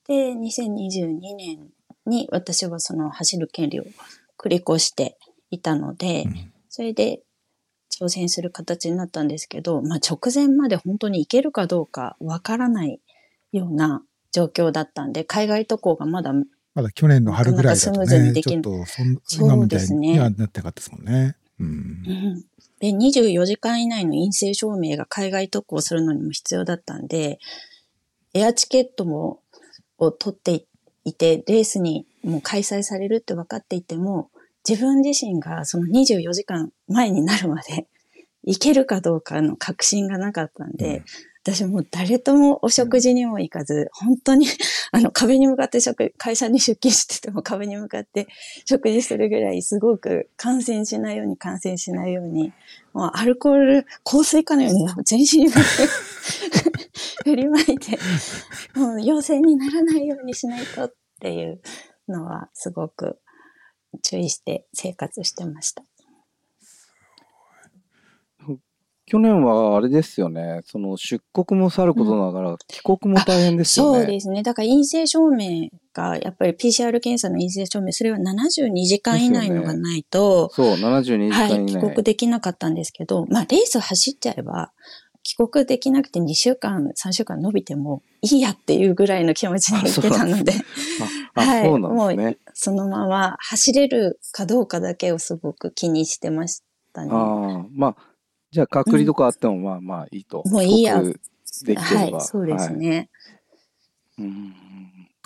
[0.07, 1.71] で、2022年
[2.07, 3.85] に私はその走る権利を
[4.39, 5.17] 繰り越して
[5.51, 6.53] いたので、うん。
[6.69, 7.23] それで
[7.91, 13.01] 挑戦する形になったんですけど、まあ直前まで本当に行けるかどうかわからない
[13.53, 16.33] ような状況だったんで、海外渡航がまだ
[16.75, 21.37] まだ去年の春ぐらいだとなかなかスムーズにね、できんちょっとそんそみたにはなってなかったですもんね。
[21.61, 21.67] うん。
[21.67, 22.45] うん。
[22.81, 27.39] で、24時間以内の陰性証明が海外渡航するのにも必要だったんで、
[28.33, 29.41] エアチケットも、
[30.05, 30.67] を取って
[31.05, 34.31] いて、レースにもう開催されるって分かっていても、
[34.69, 37.87] 自分自身がその24時間前になるまで
[38.45, 41.03] 行けるかどうかの確信がなかったんで、
[41.45, 44.47] 私もう誰ともお食事にも行かず、本当に
[44.93, 48.29] あの壁に向かって食、会社に出勤してても壁に向かって
[48.65, 52.53] 食事するぐらいすごく感染しないように感染しないように、
[52.93, 55.51] もうアルコール、香水かのように全身に
[57.25, 57.99] 振りまいて、
[58.75, 61.61] もう陽性にならないようにしないとっていう
[62.07, 63.19] のはすごく
[64.03, 65.83] 注意して生活してました。
[69.07, 73.99] 去年はあれですよね、その出国もさることながら、帰国も大変ですよね。
[73.99, 74.43] そうですね。
[74.43, 81.73] だから陰性証明が、やっぱり PCR 検査の陰性証明、それは72時間以内のがないと、そう、72時はい、間以内。
[81.75, 84.73] 帰国できなかったんですけど、まあ、レース走っちゃえば、
[85.25, 90.53] 帰国できなくて2週間、3週間伸びてもいいやっていうぐらいの気持ちで行ってたので、
[91.35, 92.39] はいそうなんですね。
[92.55, 96.63] そのまま走れるかどうかだけをすごく気にしてまし
[96.93, 97.11] たね。
[97.13, 97.97] ああ、まあ、
[98.53, 100.43] じゃあ隔離とかあってもまあまあいいと。
[100.47, 101.77] もういいやできてれ
[102.11, 102.19] ば。
[102.19, 102.77] はい、そうですはい。
[102.77, 103.09] ね。
[104.19, 104.55] うん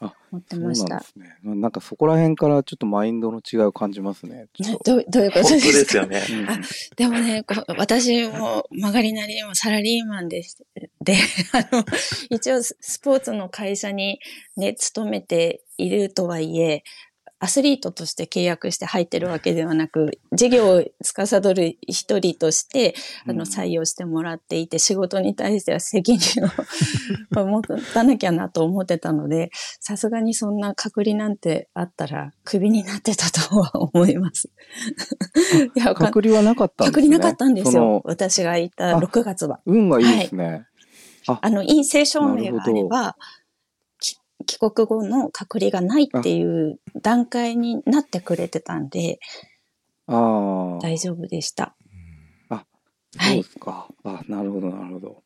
[0.01, 1.05] あ、思ってそうなんましたで。
[1.05, 1.37] すね。
[1.43, 4.47] なんかそこら辺からちょっとマインドの違いを感じますね。
[4.55, 5.73] ちょっと どうどういうことですか？
[5.73, 6.23] ですよね。
[6.31, 6.61] うんあ
[6.97, 10.57] でもね、こう私も曲がりなりにもサラリーマンでし
[11.03, 11.17] で、
[11.53, 11.85] あの、
[12.31, 14.21] 一応ススポーツの会社に
[14.57, 16.85] ね、勤めているとはいえ、
[17.38, 22.94] アスリートとして契約して入ってるわけではなく、事業を司る一人として、
[23.27, 26.49] あの、うん採用してもらっていて、仕事に対しては責任を
[27.46, 27.62] 持
[27.94, 34.51] たなきゃなと思ってたので、さすがにそんな隔離なんてあったら、クビになってたとは思います。
[35.77, 37.07] いや隔離はなかったんですね。
[37.07, 38.03] 隔離なかったんですよ。
[38.05, 39.61] 私がいたあ6月は。
[39.64, 40.66] 運がいいですね。
[41.27, 43.16] あの、陰性証明があなるほれば、き
[44.44, 49.18] 帰国後の隔離がないっていう段階になってくれてたんで、
[50.07, 50.79] ああ。
[50.81, 51.75] 大丈夫でした。
[53.18, 53.88] そうですか。
[54.05, 55.22] あ、なるほど、なるほど。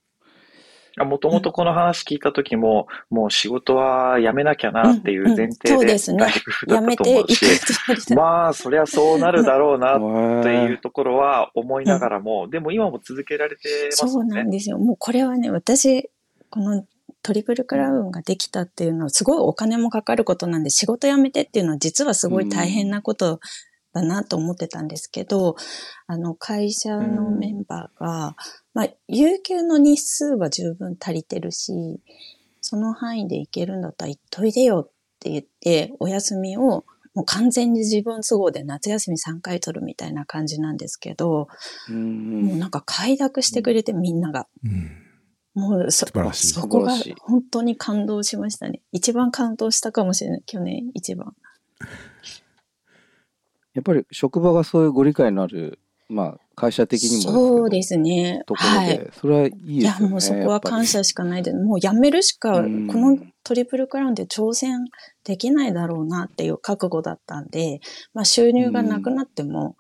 [1.05, 8.15] もともとこの話聞いた時も、もう仕事は辞めなきゃなっていう前うんうんそう提でですねライブだやめていくつ。
[8.15, 14.25] まあ、そりゃそうなるだろうなっていうへところは思いながらも、でも今も続けられてますそう。
[14.25, 14.79] なんですよ。
[14.79, 16.11] もうこれはね、私、
[16.51, 16.85] この
[17.23, 23.41] トリプルクラウンができたっていうのはすごいお金もかかることなんで、仕事辞めてっていうのは実はすごい大変なこと
[23.93, 25.57] だなと思ってたんですけど、
[26.07, 28.37] あの、会社のメンバーが、
[28.73, 32.01] まあ、有給の日数は十分足りてるし、
[32.61, 41.49] その範囲で行けるんだったら行っといでよって言って、お休みをもう完全に自分都合で夏休み3回取るみたいな感じなんですけど、
[41.89, 42.45] うん。
[42.47, 44.47] もうなんか快諾してくれてみんなが。
[44.65, 45.10] うん
[45.55, 48.83] もうそ素晴らしいそこが本当に感動しましたね。
[48.93, 50.43] 一番感動したかもしれない。
[50.47, 51.35] 去年一番。
[53.75, 58.43] やっぱり職場がそういうご理解のある、まあ、会社的にもそうですね。
[58.47, 59.11] ところで、はい。
[59.13, 59.81] それはいいですよね。
[59.81, 64.85] いや、もうそこは感謝しかないで、もうやめるしか、こうんのトリプルクラウンで挑戦
[65.25, 67.81] できないだろうなっていう覚悟だったんで、
[68.13, 69.77] まあ収入がなくなっても、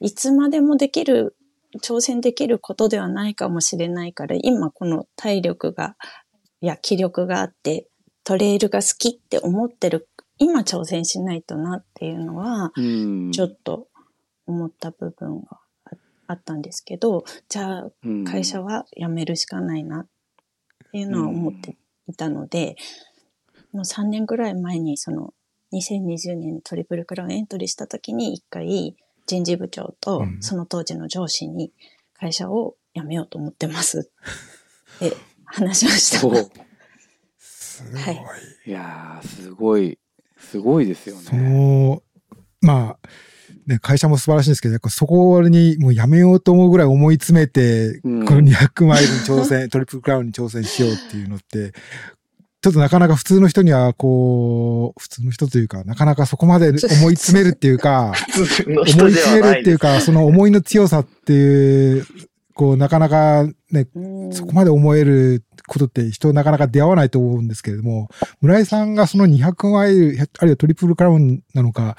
[0.00, 1.36] いつまでもできる、
[1.80, 5.96] 挑戦できることではないかもしれないから、今この体力が、
[6.60, 7.88] いや、気力があって、
[8.24, 10.08] トレイルが好きって思ってる、
[10.38, 13.32] 今挑戦しないとなっていうのは、うん。
[13.32, 13.88] ちょっと
[14.46, 15.96] 思った部分があ
[16.28, 20.06] あったんですけど、じゃあうん会社は辞めるしかないなっ
[20.92, 21.76] ていうのは思って
[22.08, 22.76] いたので、
[23.72, 25.34] もう3年ぐらい前にその
[25.72, 31.72] 2020年にトリプルクラウンエントリーした時に一回人事部長とうんその当時の上司に
[32.14, 34.10] 会社を辞めようと思ってます
[34.96, 36.18] って話をした。
[36.18, 36.38] すごい。
[37.94, 38.24] はい
[38.66, 39.98] いやー、すごい、
[40.38, 41.42] すごいですよそね。
[41.42, 42.02] の、
[42.60, 43.08] まあ、
[43.66, 51.72] ね、会社も素晴らしいんですけど、やっぱそこにもうやめようと思うぐらい思い詰めて、うんこの200マイルに挑戦、トリプルクラウンに挑戦しようっていうのって、
[52.62, 56.76] ちょっとなかなか普通の人には、こう、普通の人というか、なかなかそこまで思
[57.10, 58.12] い詰めるっていうか、
[58.68, 59.54] 思い詰め。
[59.56, 62.06] るっていうか、その思いの強さっていう、
[62.54, 68.08] こう、なかなかね、うんそこまで思えることって人なかなか出会わないと思うんですけれども、
[68.40, 71.96] 村井さんがその200マイル、あるいはトリプルクラウンなのか、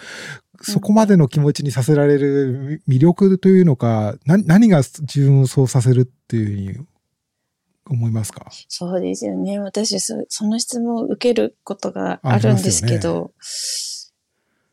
[0.61, 6.87] そこまでの気持ちにさせられる魅力というのか、な何が自分をそうさせるっていうふうに
[7.89, 8.47] 思いますか？
[8.69, 9.59] そうですよね。
[9.59, 13.31] 私そ、その質問を受けることがあるんですけど、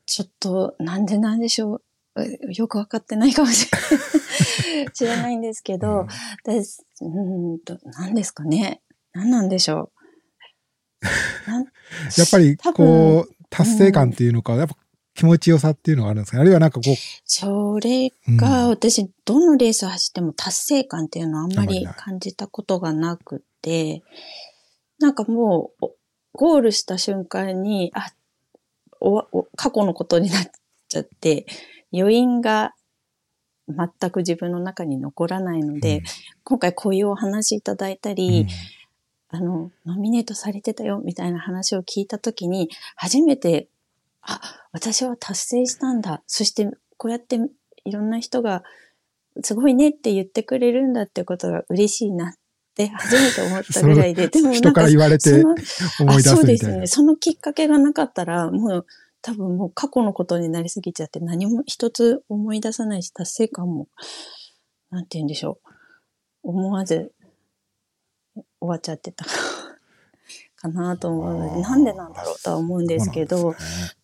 [0.06, 1.76] ちょっと、なんでなんでしょ
[2.16, 2.22] う？
[2.22, 3.78] えよくわかってないかもしれ
[4.78, 4.90] ない。
[4.92, 6.06] 知らないんですけど、
[6.44, 8.80] 私、うーんと、何ですかね？
[9.12, 9.90] 何なんでしょ
[11.00, 11.00] う？
[12.18, 14.76] やっぱりこう、達成感っていうのか、やっぱ
[15.20, 16.94] 気持ちよさっていうのがあるんですかあるいはなんかこう、
[17.26, 18.36] それうん。
[18.38, 24.02] が、私、どのレースを走っても達成感っていうのはあんまり感じたことがなくて、
[24.98, 25.94] なんかもう、お
[26.32, 28.12] ゴールした瞬間に、あ、
[29.00, 30.50] お過去のことになっ
[30.88, 31.44] ちゃって、
[31.92, 32.72] 余韻が
[33.68, 36.04] 全く自分の中に残らないので、うん。
[36.44, 38.46] 今回こういうお話いただいたり、
[39.28, 43.68] あの、ノミネートされてたよみたいな話を聞いたときに、初めて、
[44.22, 46.22] あ、私は達成したんだ。
[46.26, 47.38] そして、こうやって
[47.84, 48.62] いろんな人が、
[49.42, 52.32] すごいねって言ってくれるんだってことが嬉しいなっ
[52.74, 55.54] て初めて思ったぐらいで、でもなん人から言われてその
[56.00, 56.86] 思い出すあそうみたいなですね。。
[56.86, 58.86] そのきっかけがなかったら、もう
[59.22, 63.88] 多分もう過去のことになりすぎちゃって何も一つ思い出さないし、達成感も、
[64.90, 65.70] なんて言うんでしょう。
[66.42, 67.12] 思わず
[68.34, 69.26] 終わっちゃってた
[70.56, 73.54] かなと思うので、なんでなんだろうとは思うんですけど、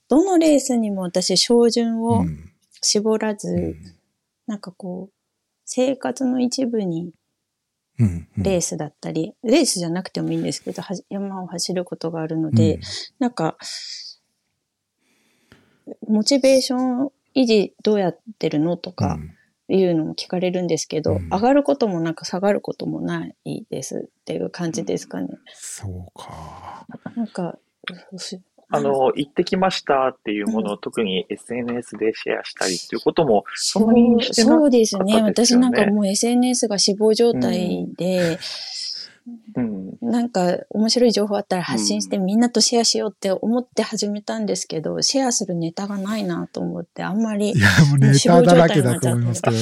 [0.08, 2.52] どのレースにも私、照準をうん。
[2.82, 3.74] 絞らず、うん。
[4.46, 5.14] なんかこう、
[5.64, 7.12] 生活の一部に
[7.98, 8.28] うん。
[8.36, 8.42] うん。
[8.42, 12.80] レースだったり、レースじゃなくてもいいんですけど、山を走ることがあるので、うん。
[13.18, 13.56] なんか、
[16.06, 19.18] モチベーション維持どうやってるのとか
[19.68, 21.28] いうのも聞かれるんですけど、うん。
[21.28, 25.28] 上がることもなく下がることもないですっていう感じですかね。
[25.54, 26.86] そうか。
[27.14, 35.22] なんか、ふあの、行ってきましたっていうものを特に SNS でシェアしたりっていうことも、そそんなにうしてなそうですね。
[35.22, 38.38] 私なんかもう SNS が死亡状態で、
[39.56, 39.98] うん。
[40.02, 49.56] なんか面白い情報あったら発信してみんなとシェアしようって思って始めたんですけど、シェアするネタがないなと思って、あんまりいや、もうネタだらけだと思いますけど。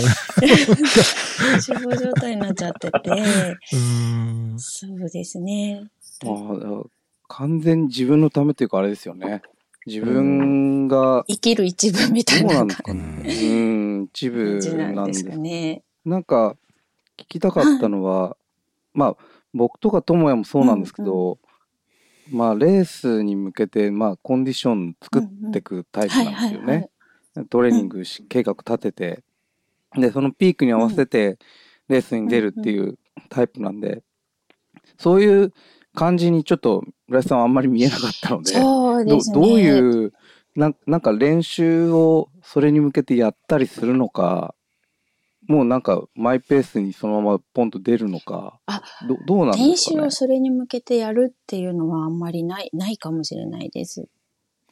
[1.60, 5.84] 死亡状態になっちゃって て、うんそうですね。
[6.24, 6.26] あ
[7.28, 9.42] 完全に自分のためというかあれですよね。
[9.86, 13.00] 自分が、生きる一部みたいどうななんですかね。
[13.26, 15.82] ううん、一部ななんですかね。
[16.04, 16.56] なんか、
[17.18, 18.36] 聞きたかったのは、
[18.94, 19.16] まあ、
[19.52, 21.38] 僕とか智也もそうなんですけど、
[22.30, 26.90] まあ、レースに向けて、まあ、コンディション作っていくタイプはいなんですよね。。
[27.50, 29.22] トレーニングし計画立てて、
[29.96, 31.38] で、そのピークに合わせて、
[31.88, 34.02] レースに出るっていうタイプなんで、
[34.98, 35.52] そういう
[35.94, 39.34] 感じにちょっと、村井さんはあんまり見えなかったので、どそうですね。
[39.34, 40.12] どういう
[40.56, 44.54] なんなんか練習をそれに向けてやったりするのか
[45.48, 50.00] もうなんかマイペースにそのままポンと出るのかあどどうなん練ですかね？
[50.02, 54.06] 習をそれに向けてやるっていうのはあんまりない、ないかもしれないです。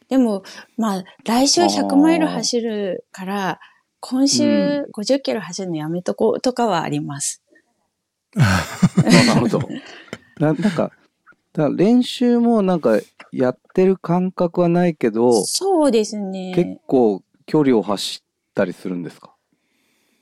[0.08, 0.42] でも、
[0.76, 3.60] まあ、来週100マイル走るから、
[4.00, 7.42] 今週50キロ走るのやめとこうとかはあります。
[8.36, 8.64] あ
[9.02, 9.68] なるほど
[10.38, 10.90] ななんか
[11.52, 12.98] だから練習もなんか
[13.30, 16.80] やってる感覚はないけどそうです結ね。
[16.86, 19.34] 構距離を走ったりするんですか？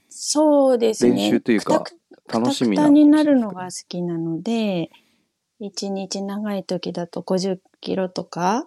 [0.09, 1.14] そうですね。
[1.14, 1.93] 練習というかく
[2.33, 4.90] 楽しみくたくたになるのが好きなので、
[5.61, 8.66] 一日長い時だと50キロとか、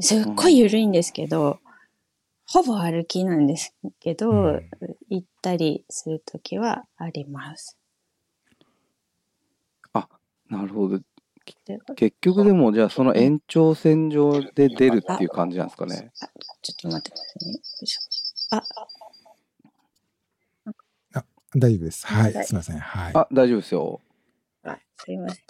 [0.00, 1.58] すっごい緩いんですけど、
[2.46, 4.70] ほぼ歩きなんですけど、うん
[5.08, 7.76] 行ったりする時はあります。
[10.48, 11.04] なるほどで
[11.96, 16.12] 結局でもじゃあその延長線上で出るっていう感じなんですかね
[16.62, 17.52] ちょっと待ってくださいね。
[17.52, 18.00] よいしょ
[21.14, 21.24] あ、
[21.56, 22.06] 大丈夫です。
[22.06, 22.34] はい。
[22.34, 22.78] はいすいません。
[22.78, 23.12] はい。
[23.14, 24.00] あ大丈夫ですよ
[24.64, 25.44] あ、すいません。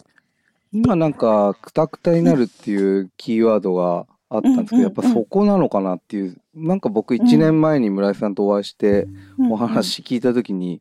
[0.72, 9.06] 今なんか、くたくたになるっていうキーワードがあったんですけど、やっぱそこなのかなっていう、なんか僕1年前に村井さんとお会いして、
[9.50, 10.80] お話聞いた時に、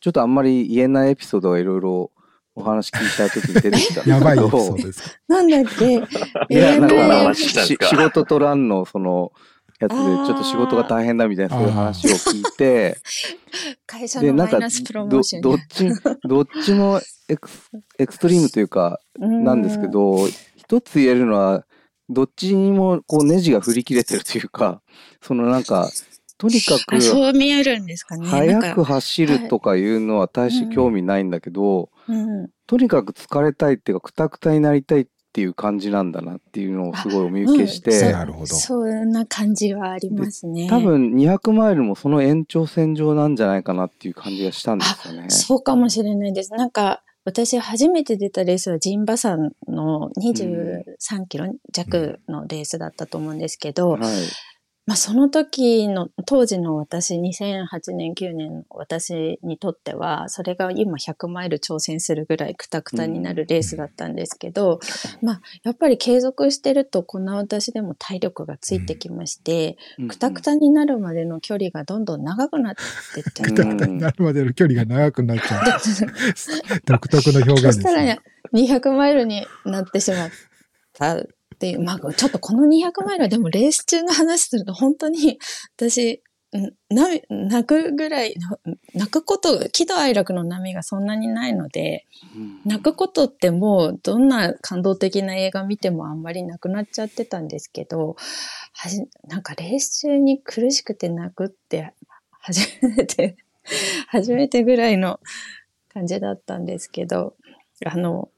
[0.00, 2.10] ちょっとあんまり言えないエピソードがいろいろ
[2.60, 4.08] お話聞いた時に出てきた。
[4.08, 5.10] やばいエピソードですか？
[5.28, 5.94] なんだっけ？
[5.94, 9.32] いや、なんか、仕事とランのその、
[9.80, 12.98] やつで、ちょっと仕事が大変だみたいな、そういう話を聞いて、で、
[13.86, 15.42] 会社のなんかマイナスプロモどーション。
[15.42, 15.88] どっち、
[16.28, 21.64] どっちもエクスエクストリームというか、なんですけど、一つ言えるのは、
[22.10, 24.82] どっちにもこうネジが振り切れてるというか、
[25.22, 25.88] そのなんか、
[26.40, 28.26] とにかくあ、そう見えるんですかね。
[28.26, 40.66] 速く走るとかいうのは大して興味ないんだけど、うん、とにかく疲れたいっていうか、くたくたになりたいっていう感じなんだなっていうのをすごいお見受けして、うんなるほどそんな感じはありますね。
[40.70, 45.28] 多分200マイルもその延長線上なんじゃないかなっていう感じがしたんですよね。
[45.28, 46.54] そうかもしれないです。
[46.54, 54.00] なんか、私初めて出たレースはジンバ山の23キロ弱のレースだったと思うんですけど、はい。
[54.86, 64.80] まあその時の、当時の私、2008年、9年の私にとっては、それが今100マイル挑戦するぐらいクタクタになるレースだったんですけど、
[65.22, 69.78] まあやっぱり継続してると、こんな私でも体力がついてきまして、
[70.08, 76.80] くたくたになるまでの距離がどんどん長くなってって、うんくたくたになるまでの距離が長くなっちゃう。
[76.84, 78.20] 独特の表現ですそしたらねね。、
[78.52, 80.30] 200マイルになってしまっ
[80.94, 81.22] た
[81.54, 85.38] っていう、まあ、ちょっとこの200マイルはでもレース中の話すると本当に
[85.76, 86.22] 私、
[86.88, 88.58] 泣くぐらい、な
[88.94, 92.60] 泣くこと、喜怒哀楽の波がそんなにないので、うん。
[92.64, 98.16] 泣くことってもうどんな感動的な映画見てもあんまりなくなっちゃってたんですけど、
[98.72, 101.94] はじ、なんかレース中に苦しくて泣くって
[102.40, 103.36] 初めて、
[104.08, 105.20] 初めてぐらいの
[105.92, 107.36] 感じだったんですけど、
[107.86, 108.28] あの、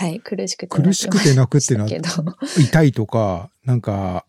[0.00, 2.08] はい、苦しくて苦しくて泣くっていうのはけど、
[2.58, 4.24] 痛いとか、なんか、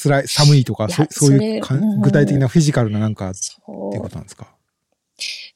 [0.00, 3.38] 辛い、寒いとか、そそういうかうん具体的なフィジカルななんかって
[3.96, 4.46] いうことなんですか？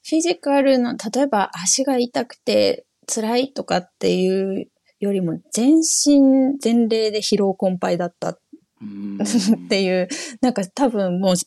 [0.02, 4.68] フィジカルの、例えば足が痛くて辛いとかっていう
[4.98, 8.38] よりも全身全霊で疲労困憊だった
[8.82, 10.08] うんっていう、
[10.40, 11.46] なんか多分もうす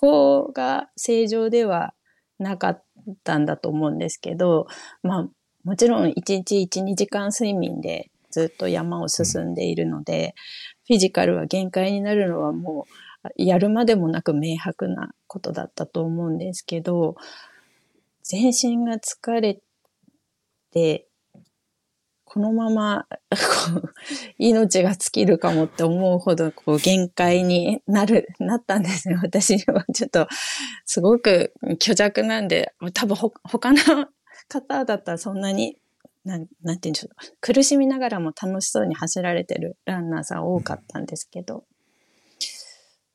[0.00, 1.92] 思考が正常では
[2.38, 2.84] なかっ
[3.24, 4.68] たんだと思うんですけど、
[5.02, 5.28] まあ
[5.66, 10.36] もちろん1日1、2時間睡眠でずっと山を進んでいるので、
[10.86, 12.86] フィジカルは限界になるのはも
[13.24, 17.16] うやるまでもなく明白なことだったと思うんですけど、
[18.22, 19.60] 全身が疲れ
[20.70, 21.08] て、
[22.24, 23.08] このまま
[24.38, 29.18] 命が尽きるかもって思うほどこう限界になる、なったんですね。
[29.20, 30.28] 私はちょっと
[30.84, 31.52] すごく
[31.82, 33.78] 虚弱なんで、多分ほ他の
[34.48, 35.78] 方だったらそんなに、
[36.24, 37.36] なんなんて言うんでしょう。
[37.40, 41.64] 苦しみながらも楽しそうに走られてるランナーさん多かったんですけど。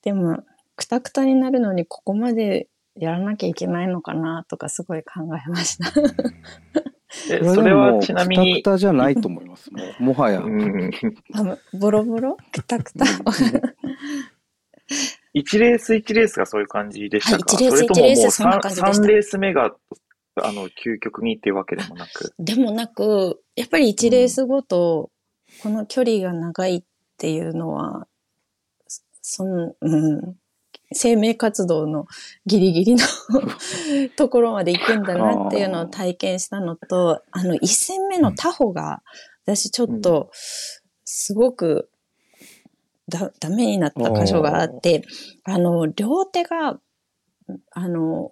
[0.02, 0.44] でも、
[0.76, 5.92] くたくたになるのにここまでやらなきゃいけないのかなとかすごい考えました。
[7.30, 9.72] えこそれはでもちなみにくたく、たじゃないと思います。
[9.72, 10.40] もうもはや。
[10.40, 10.92] うん、
[11.34, 12.38] あのボロボロ？
[12.52, 13.06] くたくた？
[15.34, 19.72] 1レース1レースがそういう感じでしたか、はい一レースそれとももう一レースそんな感じでした 3, レース目が、
[20.36, 22.34] あの、究極にっていうわけでもなく。
[22.40, 25.12] でもなく、やっぱり1レースごと、
[25.62, 26.84] この距離が長いっ
[27.18, 28.08] ていうのは、
[28.88, 30.36] そその、うん、
[30.94, 32.06] 生命活動の
[32.46, 33.06] ギリギリの
[34.16, 39.02] ところまで行くんだなっていうのを体験したのと、あの、一戦目のタホが、
[39.44, 40.32] 私ちょっと、
[41.04, 41.90] すごく、
[43.08, 45.04] だ、ダメになった箇所があって、
[45.44, 46.80] あの、両手が、
[47.72, 48.32] あの、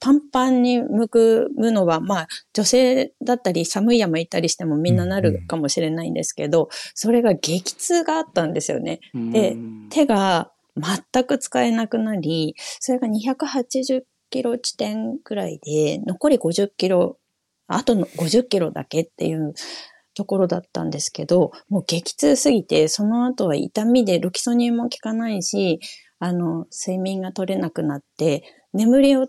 [0.00, 9.00] パンパンに向くのは、まあ、女性だったり、寒い山行ったりしてもみんななるかもしれないんですけど、それが激痛があったんですよね。
[9.14, 17.18] でうん手が全く使えなくなり、それが280キロ地点くらいで、残り50キロ、
[17.66, 19.54] あとの50キロだけっていう
[20.14, 25.80] ところだったんですけど、もう激痛すぎて、その後は痛みでロキソニンも効かないし、
[26.18, 29.26] あの、睡眠が取れなくなって、眠りを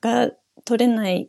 [0.00, 0.30] が
[0.64, 1.28] 取れない、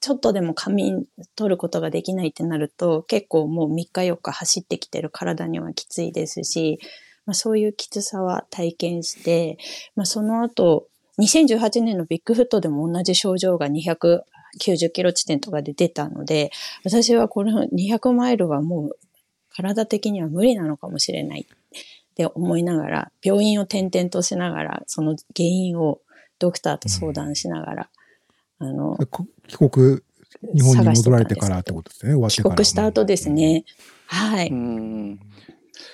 [0.00, 1.06] ちょっとでも仮眠
[1.36, 6.78] 取ることができないってなると、結構もう3日4日走ってきてる体にはきついですし、
[7.26, 9.58] まあ、そういうきつさは体験して、
[9.96, 10.88] まあ、その後、
[11.18, 16.50] 2018年のビッグフットでも同じ症状が290キロ地点とかで出たので、
[16.84, 18.98] 私はこの200マイルはもう
[19.56, 26.00] 体的には無理なのかもしれないって思いながら、病院を転々としながら、その原因を
[26.38, 27.88] ドクターと相談しながら、
[28.58, 30.00] あの、こ帰国、
[30.54, 32.54] 日本に戻られてからってことですね、終わって帰から。
[32.56, 33.64] 国した後ですね。
[34.06, 34.48] はい。
[34.48, 35.20] うん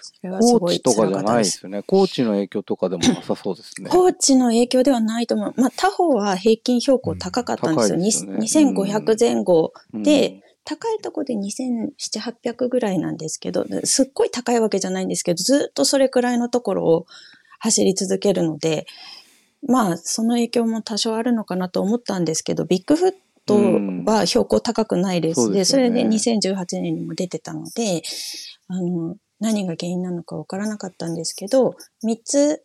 [0.02, 1.22] それはすコーごいチとかじゃ。
[1.22, 1.82] ないですすよね。
[1.82, 3.88] コーチの影響とかでもなさそうですね。
[3.90, 5.54] 高知の影響ではないと思う。
[5.56, 7.96] まあ、他方は平均標高高かったんですよ。
[7.96, 8.48] うん高いですよねに
[8.84, 11.90] 2500前後うんで、高いとこで2700、
[12.20, 17.06] 800ぐらいなんですけど、すっごい高いわけじゃないんですけど、ずっとそれくらいのところを
[17.58, 18.86] 走り続けるので、
[19.66, 23.12] まあ、その影響も多少あるのかなと思ったんですけど、ビッグフッ
[23.46, 23.56] ト
[24.10, 25.42] は標高高くないです。
[25.42, 25.88] そうで、ですよね。
[25.88, 28.02] それで2018年にも出てたので、
[28.68, 32.62] あの、何が原因なのかわからなかったんですけど、3つ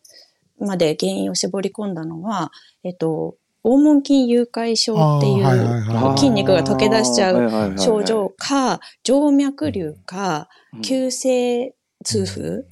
[0.60, 2.52] まで原因を絞り込んだのは、
[2.84, 10.50] えっと、黄門筋誘拐症っていう筋肉が溶け出しちゃうう症状か、静脈瘤か、
[10.84, 11.74] 急性
[12.04, 12.64] 痛風、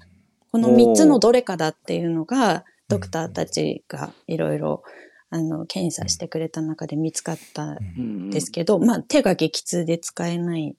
[0.51, 4.83] この3つのどれかだっていうのが、ドクターたちがいろいろ、
[5.29, 8.29] あの、検査してくれた中で見つかったん。
[8.29, 10.77] ですけど、まあ、手が激痛で使えない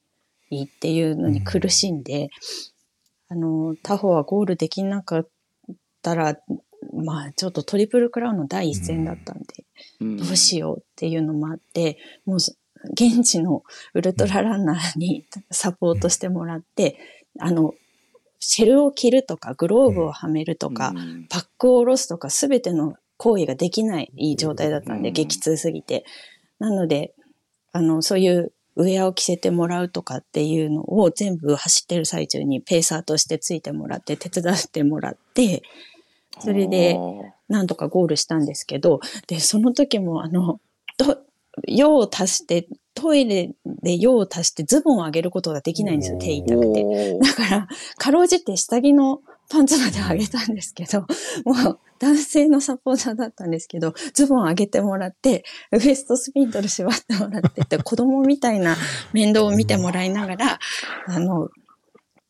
[0.65, 2.31] っていうのに苦しんで、
[3.29, 5.29] あの、他方はゴールできなかっ
[6.03, 6.37] たら、
[6.93, 9.65] まあ、ちょっとトリプルクラウンの第一戦だったんで、
[10.01, 12.37] どどうしようっていうのもあって、もう
[12.93, 13.63] 現地の
[13.95, 16.99] ウルトラランナーにサポートしてもらって、
[17.41, 17.75] あの、
[18.45, 20.95] シェルを着るとか、グローブをはめるとか、
[21.29, 25.15] パックを下ろすとか、すべての行為ができない状態だったんで、うん。
[25.15, 26.05] 激痛すぎて。
[26.59, 27.15] なので、
[27.73, 35.63] あの、そういうウェアを着せてもらうとかっていうのを全部走ってる最中にペーサーとしてついてもらって、手伝ってもらって、
[36.41, 36.99] それで、
[37.49, 40.61] なんとかゴールしたんですけど、で、その時も、あの、
[40.97, 41.19] と
[41.67, 43.51] 用を足して、トイレ
[43.83, 47.19] で用を足してズボンを上げることができないんですよ、手痛くて。
[47.19, 47.69] だから、
[47.99, 49.21] かろうじて下着の
[49.51, 51.01] パンツまで上げたんですけど、
[51.45, 58.77] もう男性のサポーターだったんですけど、ズボン上げてもらって、ウエストスピンドル縛ってもらってって、 子供みたいな
[59.13, 60.59] 面倒を見てもらいながら、
[61.07, 61.51] あの、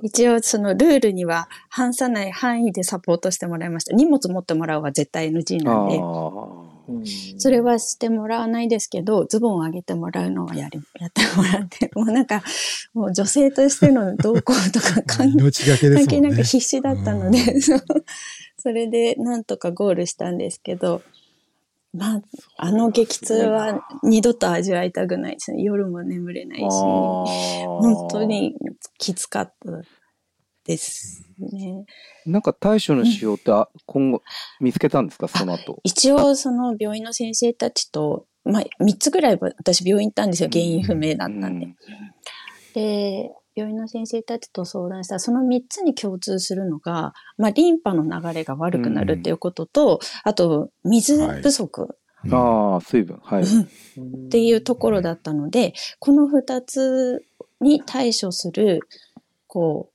[0.02, 3.94] 一応そのルールには反さない範囲でサポートしてもらいました。
[3.94, 5.98] 荷物持ってもらうは絶対 NG なんで。
[7.38, 12.42] それはしてもらわないですけど、ズボンを上げてもらうのはやり、 やってもらって、もうなんか、
[12.92, 15.36] もう女性としての動向とか 関
[15.90, 15.96] ね。
[15.96, 17.60] 関係なく必死だったので、うん
[18.64, 21.02] それでなんとかゴールしたんですけど、
[21.92, 22.22] まあ、
[22.56, 25.62] あの激痛は二度と味わいたくないですね。
[25.62, 27.26] 夜も眠れないし、本
[27.82, 28.24] 本当。
[28.24, 28.56] に
[28.98, 29.70] きつかった
[30.64, 31.84] ですね。
[32.26, 34.22] なんか対処のしようってあ今後
[34.60, 35.28] 見つけたんですか？
[35.28, 35.80] その後。
[35.84, 40.48] 一応その病院の先生たちと、まあ、3つぐらい私病院行ったんですよ。
[40.50, 41.66] 原因不明だったんで。
[41.66, 41.76] うん
[42.74, 53.20] で、病院の先生たちと相談したら、その3つに共通するのが、まあ、リンパの流れが悪くなるっていうことと、あと、水不足うんああ、水分。
[53.22, 53.44] はい。
[53.44, 53.46] っ
[54.28, 57.24] ていうところだったので、この2つ
[57.60, 58.80] に対処する、
[59.46, 59.93] こう、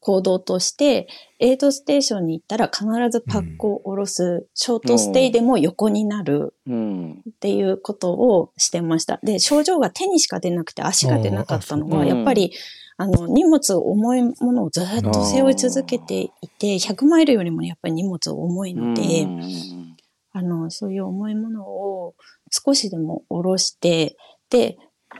[0.00, 1.06] 行動として、
[1.38, 7.12] エイドステーションに行ったら必ずパックを下ろす、ショートステイでも横になるうん。
[7.12, 9.18] っていうことをしてました。
[9.22, 12.52] で、症状が手にしか出なくて足が出なかったのは、やっぱり、
[12.96, 19.96] あの、荷物、重いものをずっと背負い続けていて、100マイルよりもやっぱり荷物重いので、うん
[20.32, 22.14] あの、そういう重いものを
[22.50, 24.16] 少しでも下ろして、
[24.48, 24.76] で、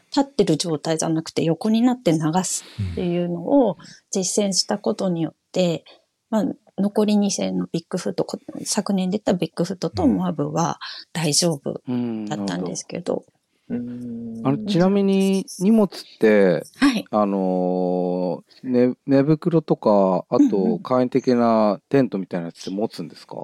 [0.07, 3.77] 立ってる状態じゃなくて横になって流すっていうのを
[4.11, 5.85] 実践したことによって、
[6.31, 6.45] まあ、
[6.79, 10.79] 残り2戦のビッグフット、こ昨年出たビッグフットとモアブは
[11.13, 13.25] 大丈夫うんだったんですけど、
[13.69, 14.41] うん。
[14.45, 15.89] あのちなみに荷物っ
[16.19, 17.05] て、はい。
[17.11, 20.83] あのーね、寝袋とか、あとうんうん。
[20.83, 23.37] 簡易的なテントみたいなやつって持つんですか、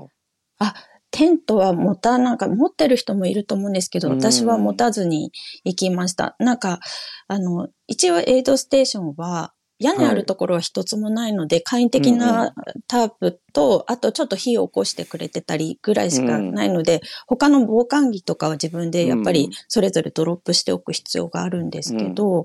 [1.17, 4.19] テントは持たなんか持ってる人もいると思うんですけど、うん。
[4.21, 5.33] 私は持たずに
[5.65, 6.37] 行きました。
[6.39, 6.79] なんか、
[7.27, 12.55] あの、一応エイドステーションは屋根あるところは一つもないので、簡易的な
[12.87, 19.51] タープと、あとちょっと火を起こしてくれてたりぐらいしかないので、他の防寒着とかは自分でやっぱりうん。
[19.69, 22.45] それぞれドロップしておく必要があるんですけど、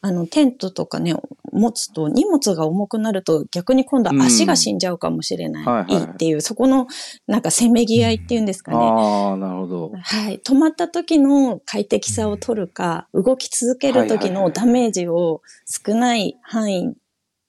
[0.00, 1.16] あの、テントとかね、
[1.52, 5.64] 持つと荷物が重くなると逆に今度は足が死んじゃうかもしれない。
[5.64, 5.94] うんはい。
[5.94, 6.86] はいっていう、そこの
[7.26, 8.76] なんかせめぎ合いっていうんですかね。
[8.78, 9.92] ああ、なるほど。
[10.00, 10.40] はい。
[10.44, 16.72] 止まった時の快適さを取るか、動き続ける時のダメージを少ない範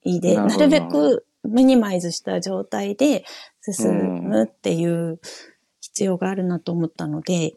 [0.03, 3.25] 囲で、なるべくミニマイズした状態で
[3.61, 5.19] 進むっていう
[5.81, 7.53] 必要があるなと思ったので、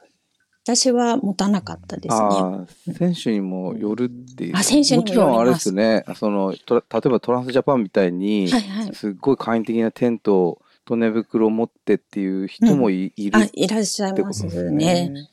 [0.65, 2.21] 私は持たなかったですね。
[2.21, 4.57] ああ、選手にもよるっていう。
[4.57, 8.95] あ選手にもちろんあれですね、その、と例えばトランスジャパンみたいに、はいはい。
[8.95, 14.73] すっごい簡易的なテントと寝袋を持ってっていう人もい,、いるあ、いらっしゃいます。
[14.73, 15.29] ね。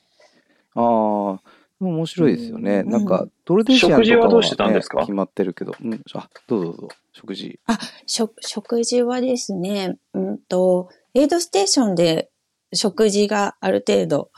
[0.76, 1.42] ああ、
[1.90, 2.80] 面白いですよね。
[2.80, 4.98] うんなんか、トルデシアンとか食事はどうしてたんですか？
[5.00, 5.76] ね決まってるけど。
[5.82, 6.02] うん。
[6.14, 6.88] あ、どうぞどうぞ。
[7.14, 7.60] 食事。
[8.06, 12.30] 食食事はですね、うんと、エイドステーションで
[12.74, 14.32] 食事がある程度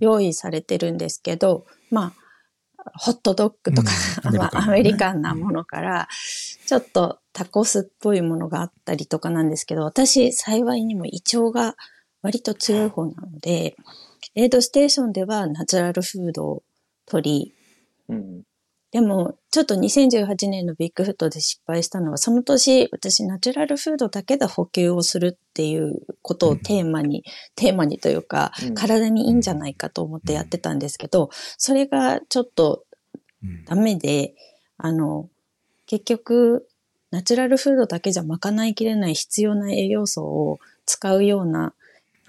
[0.00, 2.12] 用意されてるんですけど、まあ、
[2.94, 3.90] ホットドッグとか、
[4.24, 6.08] うんまあ、アメリカンなものから、
[6.66, 11.76] ちょっとタコスっぽいものがあったりとかなんですけど、私、幸いにも胃腸が
[12.22, 13.76] 割と強い方なので、
[14.34, 16.62] エイドステーションではナチュラルフードを
[17.06, 17.54] 取り、
[18.08, 18.42] うん。
[18.92, 27.24] でも、ちょっと2018年のビッグフットで失敗したのは、その年、私、ナチュラルフードだけで補給をするっていうことをテーマに、
[27.56, 28.74] テーマにというか、うん。
[28.74, 32.84] 体にいいんじゃないかと思ってやってたんですけど、それがちょっと
[33.42, 33.64] うん。
[33.64, 34.34] ダメで、
[34.78, 35.28] あの、
[35.86, 36.68] 結局、
[37.10, 41.74] ナチュラルフードだけじゃ賄いきれない必要な栄養素を使うような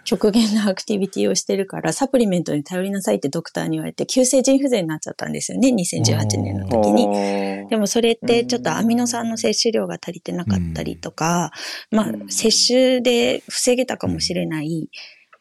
[0.07, 7.07] 極限なアクティビティをしてるから、サプリメントに頼りなさいってドクターに言われて、急性腎不全になっちゃったんですよね、2018年の時に。
[7.07, 11.51] にでもそれってちょっとアミノ酸の摂取量が足りてなかったりとか、
[11.91, 12.29] まあうん。
[12.29, 14.89] 摂取で防げたかもしれない、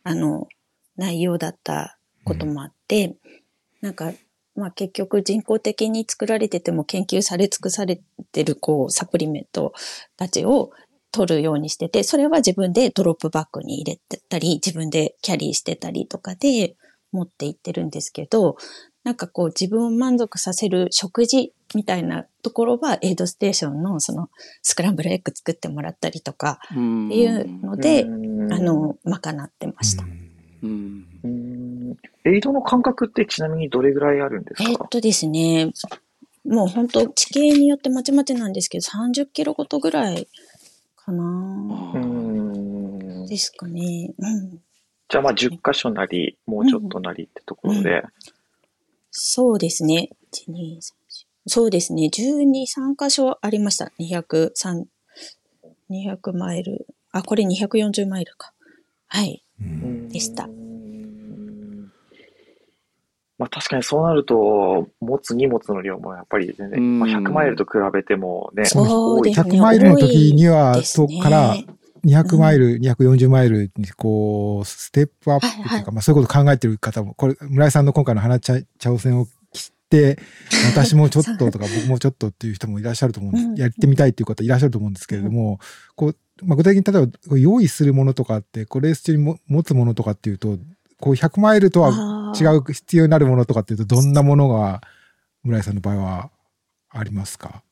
[0.03, 0.49] あの、
[0.97, 3.15] 内容だったこともあって、
[3.83, 4.13] なんか、
[4.57, 8.01] まあ結局人工的に作られてても研究され尽くされ
[8.33, 9.73] てるこうサプリメント
[10.17, 10.73] たちを
[11.17, 16.77] 取るようにしてて、それは自分でドロップバッグに入れてたり、自分でキャリーしてたりとかで
[17.13, 18.57] 持って行ってるんですけど、
[19.03, 24.29] なんかこう自分を満足させる食事みたいなところはエイドステーションのその
[24.63, 30.05] スクランブルエッグ作ってもらったりとかっていうので、うんあ、の、賄ってました。
[30.63, 31.07] うん。
[31.25, 34.69] うんエイドの間隔ってちなみにどれぐらいあるんですか？
[34.69, 35.71] えーっとですね、
[36.45, 40.27] もう本当地形によってまちまちなんですけど、30キロごとぐらい
[41.07, 41.23] かな
[41.95, 44.13] うんですかね。
[44.19, 44.61] うん。
[45.09, 48.03] じゃあまあ10箇所なり、もうちょっとなりってところで。
[49.11, 50.11] そうですね。
[50.49, 50.81] 1 2 3 4
[51.49, 52.11] そうですね。
[52.13, 53.93] 12、3箇所ありました。
[54.01, 54.85] 200、3
[55.91, 56.89] 200マイル。
[57.13, 58.53] あ、これ240マイルか。
[59.07, 59.45] はい。
[59.61, 60.66] うんでしたうん
[63.39, 66.73] まあ確かにそうなると、持つ荷物の量もやっぱり全うん。
[66.73, 69.51] 然、まあ、100マイルと比べてもね、そうですね。
[69.51, 71.57] 100マイルの時にはそねこから
[72.07, 80.19] 200マイル、240マイルにこう、ステップアップっていうか、はいはいまあそういうこと考えてる方も、これ、村井さんの今回の花茶挑戦を切って、
[80.73, 83.47] 私もちょっととか僕もちょっとっていう人もいらっしゃると思うんです。
[83.47, 83.55] うん。
[83.57, 85.59] やってみたいっていう方いらっしゃると思うんですけれども、
[85.97, 90.59] こう、まあ具体的に例えば用意するものとかって、こうレース中にも持つものとかっていうと、
[91.01, 94.81] こう100マイルとは違う必要になるものとかっていうと、どんなものが
[95.43, 96.31] 村井さんの場合は
[96.91, 97.63] ありますか？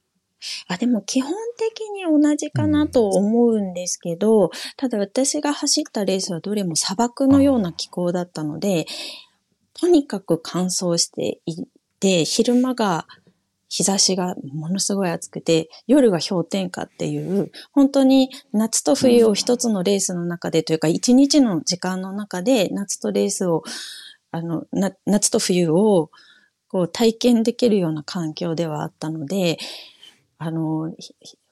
[0.68, 8.87] あ、でも基本的に同じかなと思うんですけど、ただ私が走ったレースはどれも砂漠のような気候だったので、
[9.72, 11.64] とにかく乾燥してい
[11.99, 13.07] て、昼間が
[13.75, 23.64] 日差しがものすごい暑くて、夜が氷点下っていう、本当に夏と冬を一つのレースの中でというか、一日の時間の中で夏とレースを、
[24.31, 26.12] あの、な夏と冬を
[26.68, 29.59] こう体験できるような環境ではあったので、
[30.39, 30.95] あの、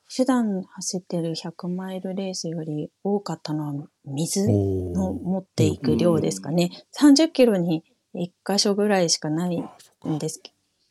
[0.07, 6.71] 普段走ってる100マイルレースより多かったのは水のお持っていく量ですかね。
[7.01, 7.83] 30キロに
[8.15, 9.59] 1箇所ぐらいしかない
[10.07, 10.41] んです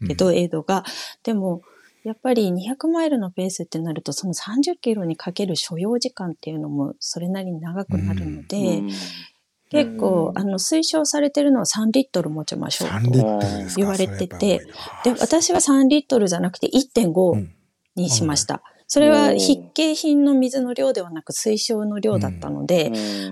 [0.08, 0.84] けど、エイドが。
[1.24, 1.62] でも、
[2.04, 8.84] やっぱり200マイルのペースってなると、その30キロにかける所要時間っていうのもそれなりに長くなるので、
[9.70, 13.82] 結構、あの、推奨されてるのは3リットル持ちましょう3リットルですか？
[13.82, 14.60] 言われてて
[15.04, 17.54] で、私は3リットルじゃなくて1.5うん。
[17.96, 18.64] にしました。
[18.88, 22.92] それは必携品の水の量ではなく推奨の量だったので、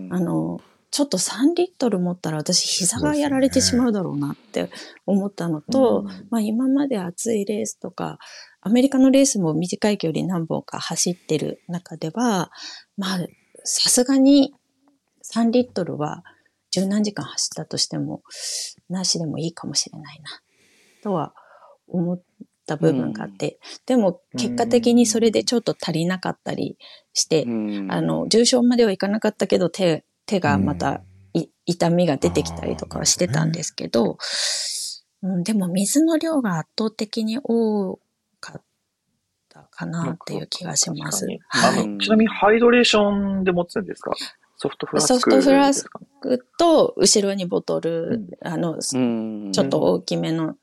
[0.09, 0.59] あの、
[0.91, 4.69] ちょっと3リットル持ったら私膝がやられてしまうだろうなって
[5.05, 8.17] 思ったのと、まあ今まで暑いレースとか、
[8.61, 12.51] アメリカのレースも短い距離何本か走ってる中では、
[12.97, 13.19] まあ
[13.63, 14.53] さすがに
[15.31, 16.23] 3リットルは
[16.71, 18.23] 十何時間走ったとしても、
[18.89, 20.41] なしでもいいかもしれないな、
[21.03, 21.33] とは
[21.87, 22.21] 思っ
[22.65, 26.77] た部分があって、でも結果的にそれでちょっと足りなかったり
[27.13, 27.45] して、
[27.89, 31.01] あの、重症まではいかなかったけど、手、手がまた
[31.33, 34.19] い痛みが出てきたりとかはしてたんですけど、
[35.23, 37.97] うん、でも水の量が圧倒的に多
[38.39, 38.61] かっ
[39.49, 41.25] たかなっていう気がします。
[41.25, 41.39] はい。
[41.81, 44.11] あの、ちなみにハイドレーションで持つんですか？
[44.57, 45.99] ソフトフラスク、ソフトフラスク。
[46.21, 50.55] クと、後ろにボトル、あの、ちちょっと大きめの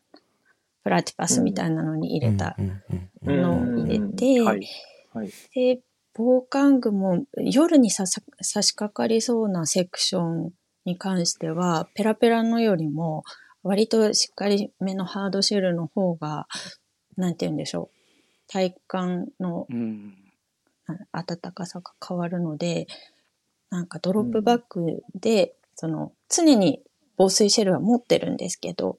[0.84, 4.68] プラティパスみたいなのに入れたうんうんうんのを入れて、はい。
[5.12, 5.30] はい。
[5.54, 5.80] で、
[6.18, 10.50] 防寒具も夜にささ差し掛かりそうなセクション
[10.86, 13.22] に関しては、ペラペラのよりも
[13.62, 16.46] 割としっかりめのハードシェルの方が、
[17.18, 17.96] なんて言うんでしょう。
[18.48, 19.66] 体感の
[21.12, 22.86] 暖かさが変わるので、
[23.68, 26.80] なんかドロップバッグで、その、常に
[27.18, 28.98] 防水シェルは持ってるんですけど、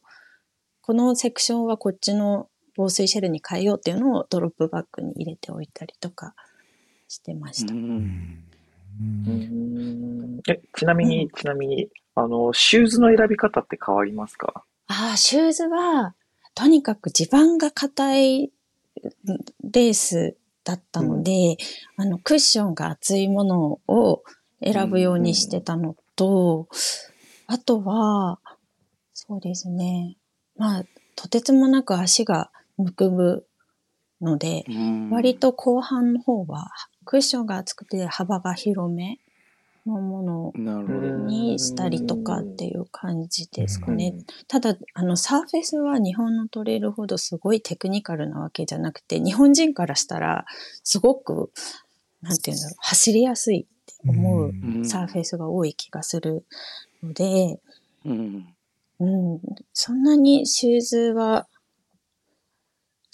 [0.81, 6.35] このセクションはこっちの防水シェルに変えようっていうのをドロップバッグに入れておいたりとか
[7.07, 7.73] してました。
[7.73, 8.43] うん。
[8.99, 10.41] うん。
[10.49, 14.63] え、ちなみに、ちなみに、あの、シューズの選び方って変わりますか？
[14.87, 16.15] ああ、シューズは、
[16.55, 18.51] とにかく地盤が硬い
[19.63, 21.57] レースだったので、
[21.97, 24.23] あの、クッションが厚いものを
[24.63, 26.67] 選ぶようにしてたのと、
[27.45, 28.39] あとは、
[29.13, 30.17] そうですね。
[30.55, 30.83] まあ、
[31.15, 33.45] とてつもなく足がむくむ
[34.21, 35.09] ので、うん。
[35.11, 36.71] 割と後半の方は、
[37.07, 39.19] クッションが厚くて幅が広め
[39.87, 40.53] のもの。
[41.25, 44.13] にしたりとかっていう感じですかね。
[44.15, 50.45] うんただ、あの、サーフェスは日本のトレイルほどすごいテクニカルなわけじゃなくて、日本人からしたら、
[50.83, 51.51] すごく、
[52.21, 56.45] なんていうんだろう、走りやすいって思ううんサーフェスが多い気がする
[57.03, 57.59] ので、
[58.05, 58.53] うん。
[58.99, 59.05] う
[59.35, 59.41] ん、
[59.73, 61.47] そんなにシューズは、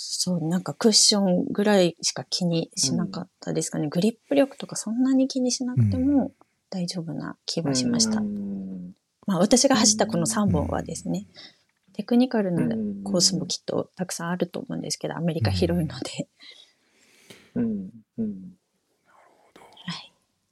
[0.05, 3.87] そう、なんかクッションぐらいしか気にしなかったですかね。
[3.87, 6.31] グリップ力とかそんなに気にしなくても
[6.69, 8.19] 大丈夫な気はしました。
[8.19, 8.93] うん。
[9.25, 11.25] まあ私が走ったこの3本はですね、
[11.93, 16.27] テクニカルなうんコースもきっとたくさんあると思うんですけど、アメリカ広いので、
[17.55, 17.89] うん。
[18.17, 18.57] うん。
[19.55, 20.11] はい、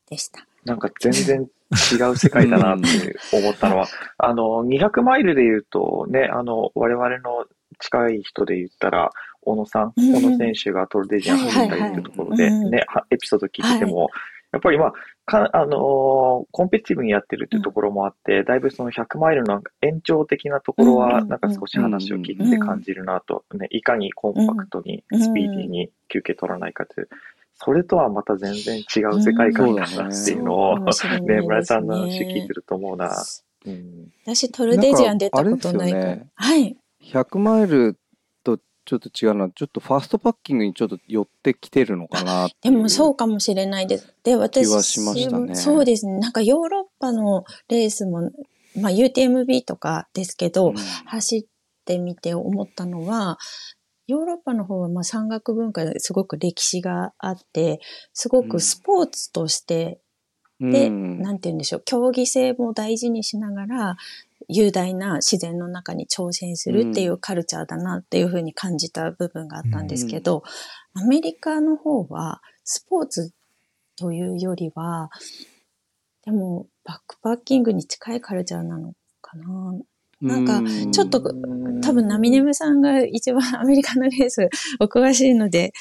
[0.10, 0.46] でした。
[0.66, 3.88] なんか全然違う世界だなって思ったのは、
[4.18, 7.46] あの、200マイルで言うと、ね、あの、我々の
[7.80, 9.12] 近い人で言ったら、
[9.42, 14.10] 小野さん、うん小野選手がトルデジアン走ったりっていうところで、ね、はエピソード聞いてても、
[14.52, 14.94] やっぱりまあ、
[15.26, 21.30] か、あのーコンペティティブにやってるっていうところもあって、だいぶその100マイルの延長的なところは、うんうんうん。
[21.30, 27.10] なんか少し話を聞いてて感じるなと、ね、いかにコンパクトに、うんスピーディーに休憩取らないかという、
[27.54, 33.24] それとはまた全然違う世界観だなっていうのを、そうかもしれないですねね、村井さんの話聞いてると思うな。
[33.66, 34.08] うん。
[34.26, 36.04] 私トルデジアン出たことないから。
[36.04, 36.30] かあれですよね。
[36.36, 36.78] はい。
[37.04, 38.01] 100マイルと
[38.86, 44.14] ちょっと違うのは、ちょっとファーストパッキングにちょっと寄ってきてるのかなっていでもそうかもしれないです。
[44.24, 45.56] で、私、気はしましたね。
[45.56, 46.08] そうです。
[46.08, 46.20] ね。
[46.20, 48.32] なんかヨーロッパのレースも、
[48.80, 50.76] まあ UTMB とかですけど、うん。
[50.76, 51.46] 走っ
[51.86, 53.38] てみて思ったのは、
[54.08, 57.80] ヨーロッパの方はまあ山岳文化ですごく歴史があって、
[58.14, 60.02] すごくスポーツとして、
[60.60, 61.22] で、うん。
[61.22, 63.96] なんて言うんでしょう、競技性も大事にしながら、
[64.52, 70.44] 雄大な自然の中に挑戦するっていうカルチャーだなっていうふうに感じた部分があったんですけど、
[70.94, 73.32] アメリカの方はスポーツ
[73.96, 75.10] というよりは、
[76.26, 79.74] でもバックパッキングに近いカルチャーなのかな。
[80.22, 84.50] なんかうちょっと多分ナミネムさんが一番アメリカのレース
[84.80, 85.74] お詳しいので、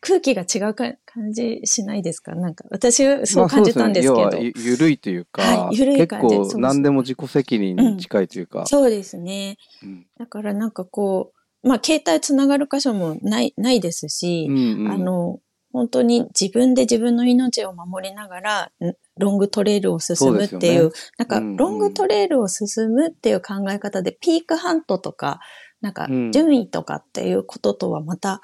[0.00, 2.34] 空気が違うか感じしないですか？
[2.34, 4.22] なんか私はそう感じたんですけど。
[4.22, 6.36] まあゆゆるいというか、はいゆるい感じ。
[6.38, 8.64] 結構何でも自己責任に近いというか。
[8.66, 9.58] そうですね。
[9.82, 10.06] うん。
[10.18, 11.32] だからなんかこ
[11.62, 14.92] う、まあ携帯つながる箇所もない、ないですし、うんうん。
[14.92, 15.40] あの、
[15.72, 20.92] 本当に自分で自分の命を守りながら、んロングトレイルを進むっていう、そうね。
[21.18, 21.56] なんかうんうん。
[21.56, 25.40] ロングトレイルを進むっていう考え方で、ピークハントとか、
[25.82, 26.32] なんかうん。
[26.32, 28.40] 順位とかっていうこととはまた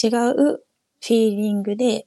[0.00, 0.62] 違う
[1.02, 2.06] フィーリングで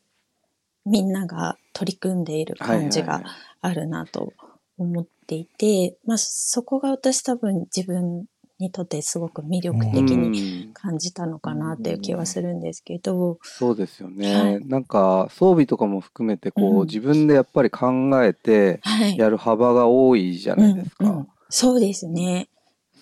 [0.86, 3.32] みんなが取り組んでいる感じがはいはい。
[3.32, 3.34] はい
[3.66, 4.34] あるなと
[4.78, 8.26] 思っていて、まあそこが私多分自分
[8.60, 10.74] にとってすごく魅力的にうん。
[10.74, 14.66] 感じたのかなっていう気はするんですけど、そうですよね、はい。
[14.68, 16.88] なんか装備とかも含めてこう、うん。
[16.88, 17.88] 自分でやっぱり考
[18.22, 19.18] えてはい。
[19.18, 21.28] やる幅が多いじゃないですか、うんうん。
[21.50, 22.50] そうですね。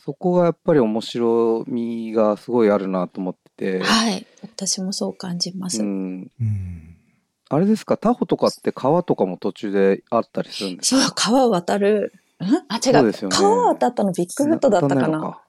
[0.06, 4.28] そこがやっぱり面白みがすごいあるなと思ってて、はい。
[4.42, 5.82] 私もそう感じます。
[5.82, 6.98] うん、うん
[7.54, 7.98] あれですか？
[7.98, 12.14] タホとかって川とかも途中であったりするんですそう、川渡る。
[12.40, 12.46] ん？
[12.70, 12.94] あ、違う。
[12.94, 15.02] そうですよね川渡ったのビッグフットだったかな。
[15.02, 15.44] ないのか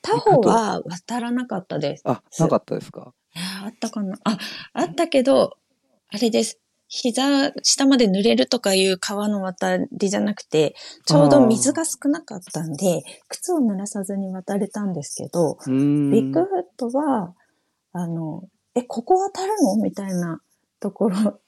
[0.00, 2.02] タホは渡らなかったです。
[2.06, 3.12] あなかったですか？
[3.34, 4.38] えーあったかなあ、
[4.74, 5.56] あったけど、
[6.10, 6.60] あれです。
[6.86, 17.34] 膝下まで濡れるとかいう川の渡りじゃなくて、ちょうど水が少なかったんで、靴を濡らさずに渡れたんですけど、ビッグフットは、
[17.94, 18.42] あの、
[18.74, 19.76] え、ここ渡るの？
[19.76, 20.40] みたいな
[20.80, 21.40] ところ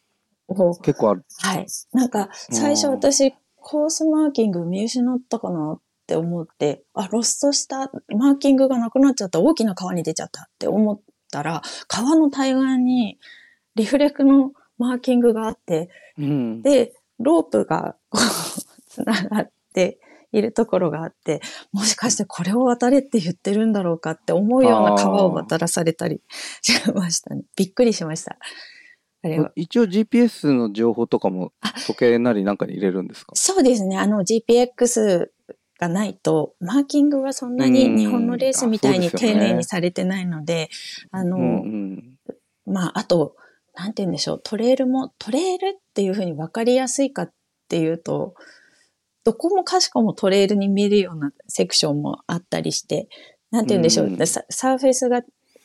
[0.47, 1.25] を、結構ある。
[1.41, 1.67] はい。
[1.93, 2.93] なんか、最初うん。
[2.93, 11.01] 私、コースマーキング見失ったかなって思って、あ、ロストした、マーキングがなくなっちゃった、大きな川に出ちゃったって思っ
[11.33, 13.19] たら、川の対岸に
[13.75, 16.63] リフレクのマーキングがあって、うん。
[16.63, 19.99] で、ロープがこう、つながって
[20.39, 21.41] いるところがあって、
[21.72, 26.20] もしかしてこれを渡れって言ってるんだろうかって思うような川を渡らされたり
[26.62, 27.43] しましたね。
[27.57, 28.39] びっくりしました。
[29.57, 31.53] 一応 GPS の情報とかも
[31.89, 33.32] 時計なりなんかに入れるんですか？
[33.34, 33.99] そうですね。
[33.99, 35.26] あの GPX
[35.78, 40.70] がないと、マーキングはそんなに日本のレースみたいに丁寧にされてないので、
[41.11, 41.47] あの、うんう
[42.70, 42.72] ん。
[42.72, 43.37] まあ、あと、
[43.74, 47.30] なんて言うんでしょう、トレイルも、トレイルっていうふうに分かりやすいかっ
[47.68, 48.34] ていうと、
[49.27, 53.09] どこもかしこもトレイルに見えるようなセクションもあったりして、
[53.51, 55.22] なんて言うんでしょう、うんササーフェスが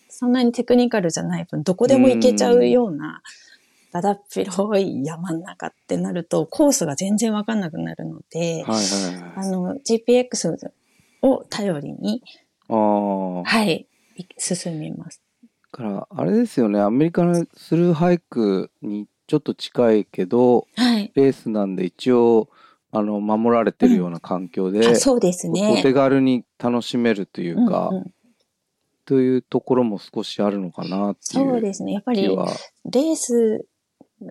[0.09, 3.21] そんなにテクニカルじゃない分、どこでも行けちゃうような、
[3.91, 9.33] だだっ広い山の中ってなると、コースが全然分かんなくなるので、はいはいはい。
[9.35, 10.71] あの、GPX
[11.21, 12.23] を頼りに、
[12.67, 13.43] ああ。
[13.43, 13.87] はい、
[14.39, 15.21] 進みます。
[15.43, 21.11] だから、あれですよね、アメリカのスルーハイクにちょっと近いけど、はい。
[21.13, 22.49] レースなんで一応、
[22.91, 25.81] あの、守られてるような環境で、あそうですおね。
[25.81, 28.13] 手軽に楽しめるというか、うんうん
[29.05, 31.93] というところも少しあるのかなっていうそうですね。
[31.93, 32.21] やっぱり。
[32.21, 33.65] レース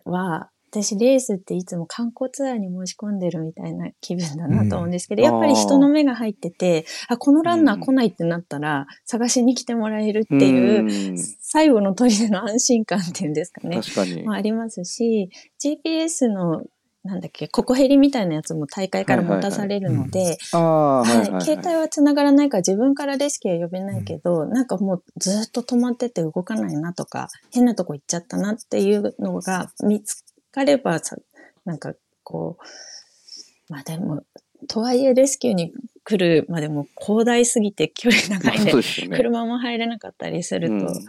[0.05, 13.81] は、私、レースっていつも観光ツアーに申し込んでるみたいな気分だなと思うんですけど、うんやっぱり人の目が入ってて、あ、このランナうんー来ないってなったら、探しに来てもらえるっていう、うん最後の砦の安心感っていうんですかね。
[13.83, 14.23] 確かに。
[14.23, 15.29] まあ、ありますし、
[15.63, 16.63] GPS の、
[17.03, 20.37] なんだっけ、ココヘリみたいなやつも大会から持たされるので。
[20.53, 30.23] 携帯は繋がらないから自分からレスキューは呼べないけど、なんかもうずっと止まってて動かないなとか、変なとこ行っちゃったなっていうのが見つ
[30.53, 31.17] かればさ、
[31.65, 34.23] なんかこう、まあでも、
[34.69, 35.73] とはいえレスキューに
[36.05, 39.17] 来るまでも広大すぎて距離長いんで、ね。
[39.17, 41.05] 車も入れなかったりすると、うん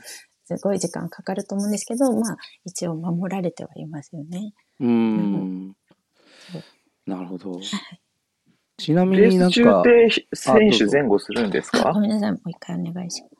[0.58, 4.54] すごい時間かかると思うんですけど、まあ一応守られてはいますよね。
[4.82, 5.76] うん。
[7.06, 7.60] なるほど。
[7.60, 7.64] い。
[8.78, 13.36] ちなみレになんかース中、で選手前後するんですあかごめんなさい、もう一回お願いします。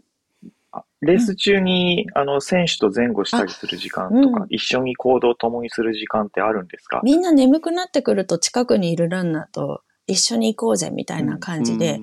[0.74, 4.48] あレース中に、あの、選手と前後したりする時間とか、うん。
[4.50, 7.02] 一緒に行動を共にする時間ってあるんですか？
[7.04, 12.00] みんな眠くなってくると近くにいるランナーと一緒に行こうぜみたいな感じで、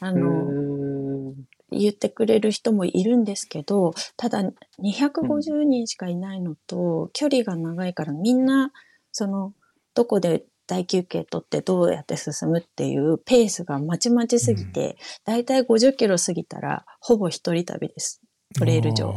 [0.00, 1.34] あうの、ーん
[1.72, 4.42] 言ってくれる人もいるんですけど、ただ
[4.82, 8.72] 250人しかいないのと、距離が長いからみんな、
[9.12, 9.52] その、
[9.94, 18.20] どこで大休憩取ってどうやって進むっていうペースがまちまちすぎて、だいたい50キロ過ぎたらほぼ一人旅です。
[18.56, 19.12] トレイル上。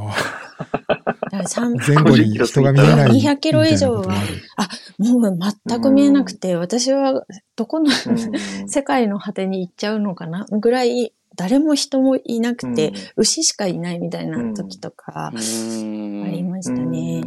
[1.31, 1.43] 前
[1.95, 3.11] 後に人が見えない。
[3.21, 4.15] 200キロ以上は
[4.55, 7.23] あるもう全く見えなくて、私は
[7.55, 8.67] どこの、うん。
[8.67, 10.47] 世界の果てに行っちゃうのかな？
[10.49, 12.95] ぐらい、誰も人もいなくて、うん。
[13.17, 17.21] 牛しかいないみたいな時とか、ありましたね。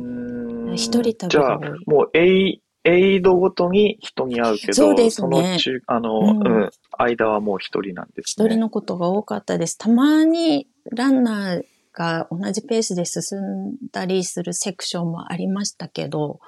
[0.74, 5.28] 一人旅じゃあもうエイ、エイドごとに人に会うけど、そうですね。
[5.28, 8.47] の中、あの、ううんん、間はもう一人なんですね。
[8.47, 9.76] 一人のことが多かったです。
[9.76, 11.62] たまにランナー
[11.93, 16.39] が同じペースで進んだりするセクションもありましたけど、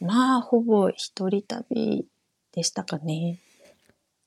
[0.00, 2.06] まあ、ほぼ一人旅
[2.52, 3.40] でしたかね。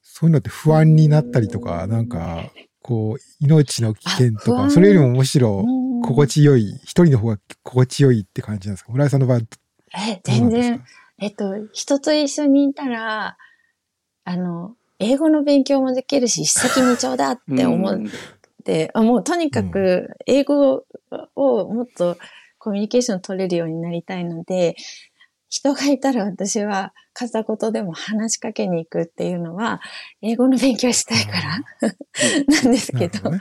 [0.02, 2.52] そういうのって不安になったりとか、なんか、
[2.82, 6.02] こう、命の危険とか、それよりもむしろうん。
[6.04, 8.92] 心地よい、一人の方が心地よいって感じなんですか？
[8.92, 9.46] 村井さんの場合、ど
[9.96, 10.80] え、う全然。
[10.80, 10.86] か、
[11.20, 13.38] えっと、人と一緒にいたら、
[14.26, 18.10] あの、英語の勉強もできるし、一石二鳥だって思うんっ
[18.64, 20.86] て、あもうとにかく英語
[21.36, 22.18] をもっと
[22.58, 24.76] コミュニケーション取れるようになりたいので、
[25.54, 29.82] 人がいたら私は片言でも話しかけに行くっていうのは、
[30.24, 31.92] 英語の勉強したいから
[32.64, 33.38] なんですけど、ね。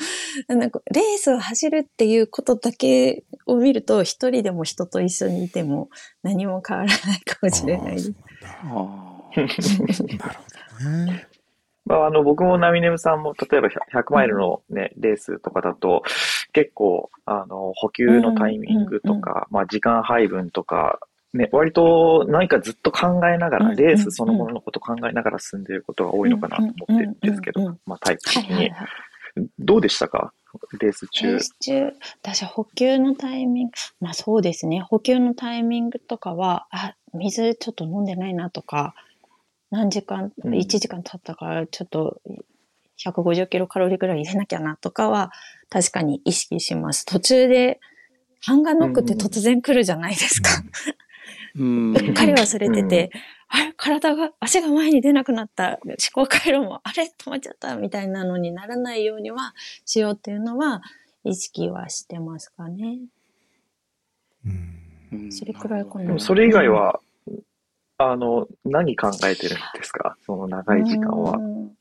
[0.46, 5.88] なんかレースを走るっていうことだけを見ると、一人でも人と一緒にいても
[6.22, 8.12] 何も変わらないかもしれないです。
[11.86, 16.02] まあ、あの、僕もナミネムさんも、例えば100 100マイルのね、レースとかだと、
[16.52, 21.00] 結構、あの、補給のタイミングとか、まあ、時間配分とか、
[21.34, 28.42] ね、割と何かずっと考えながら、レースそのもののこと考えながら進んでいることが多いのかなと思ってるんですけど、まあ、タイプ的に。
[28.42, 28.88] はいはいはい。
[29.58, 30.34] どうでしたか？
[30.78, 31.40] レースレ中ー。
[31.40, 38.94] ス中、私は補給のタイミング、まあそうですね、補給のタイミングとかは、あ、水ちょっと飲んでないなとか、
[39.70, 42.20] 何時間、うん1時間経ったからちょっと
[43.02, 45.32] 150キロカロリーぐらい入れなきゃなとかは
[45.70, 47.06] 確かに意識します。
[47.06, 47.80] 途中で、
[48.42, 50.50] ハンガーノックって突然来るじゃないですか。
[50.60, 50.70] うん
[51.54, 53.10] うっかり忘れてて、
[53.48, 60.80] あれ体が、足が前に出なくなった、思考回路も、あれ止まっちゃったみたいなのにならないようにはしようっていうのは
[61.24, 62.98] 意識はしてますかね。
[64.46, 64.78] うん
[65.12, 66.18] うんそれくらいかな。
[66.18, 67.00] それ以外は、
[67.98, 70.16] あの、何考えてるんですか？
[70.24, 71.40] その長い時間はう。
[71.40, 71.76] ん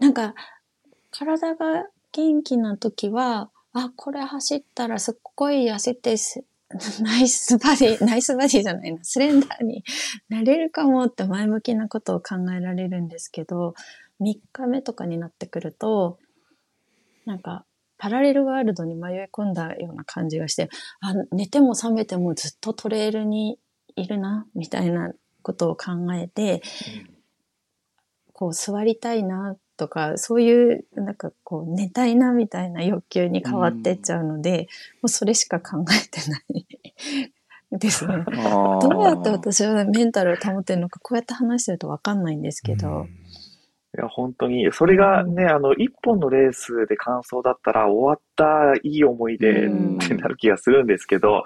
[0.00, 0.34] なんか、
[1.12, 6.44] 体が元気な時は、あ、これ走ったらすっごい痩せてす、
[7.02, 9.84] ナイスバディ、ナイスバディじゃないな、スレンダーに
[10.28, 13.74] なれるかもって前向きなことを考えられるんですけど、
[14.20, 16.18] 3日目とかになってくると、
[17.24, 17.64] なんか、
[17.98, 20.70] パラレルワールドに迷い込んだような感じがして、
[21.00, 23.58] あ、寝ても覚めてもずっとトレイルに
[23.94, 25.12] いるな、みたいな
[25.42, 26.62] ことを考えて、
[28.32, 34.68] こう座りたいなとか、そういう、なんかこう寝たいなみたいな欲求に変わってっちゃうので、
[35.02, 36.66] もうそれしか考えてない
[37.78, 38.24] ですね。
[38.80, 43.08] どどうやって私はメンタルを保ってるのか、こうやって話してるとわかんないんですけど、
[43.94, 49.98] いや、本当に、それがね、あの、一本のレースで完走だったら終わったいい思い出うん。
[50.02, 51.44] ってなる気がするんですけど、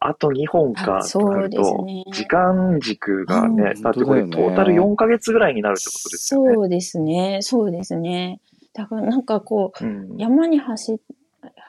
[0.00, 6.54] あと2本かあとなるそうですとね、時間軸がね、うんだってこれトータル4ヶ月ぐらいになるってことですよね。
[6.54, 8.40] そうですね、そうですね。
[8.76, 10.16] だからなんかこう、うん。
[10.18, 10.98] 山に走っ、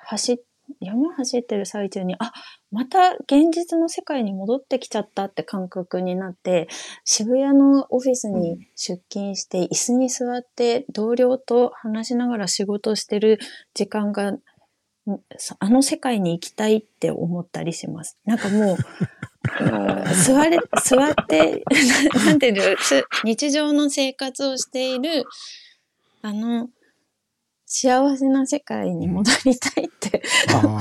[0.06, 0.38] 走っ、
[0.82, 2.34] 山走ってる最中に、あ、
[2.72, 6.68] また現実の世界に戻ってきちゃったって感覚になって、
[7.06, 13.40] 渋谷のオフィスに出勤して、椅子に座って同僚と話しながら仕事してる
[13.74, 14.40] 時間が、ん
[15.60, 18.18] あの世界に行きたいって思ったりします。
[18.26, 18.78] なんかもう、
[20.26, 21.64] 座れ、座って、
[22.16, 22.78] な なんていう
[23.24, 25.26] 日常の生活をしている、
[26.22, 26.70] あの、
[27.70, 30.24] 幸せな世界に戻りたいって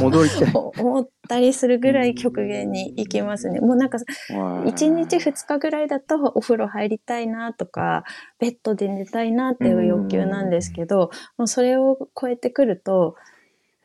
[0.00, 0.52] 戻りたい。
[0.54, 3.58] 思ったりするぐらい極限に行きますね。
[3.58, 3.98] もうなんか、
[4.30, 8.04] 1日2日ぐらいだとお風呂入りたいなとか、
[8.38, 13.16] ベッドで寝たいなっていう欲求なんですけど、もうそれを超えてくると、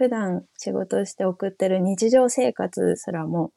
[0.02, 3.52] 普段仕事をして送ってる日常生活すらも、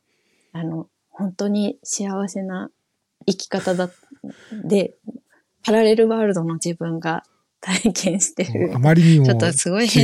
[0.53, 2.71] あの、本当に幸せな
[3.27, 3.89] 生き方だ、
[4.63, 4.95] で、
[5.65, 7.23] パラレルワールドの自分が
[7.63, 8.79] 体験してるあ。
[8.79, 10.03] まりにもちょっとすごい違い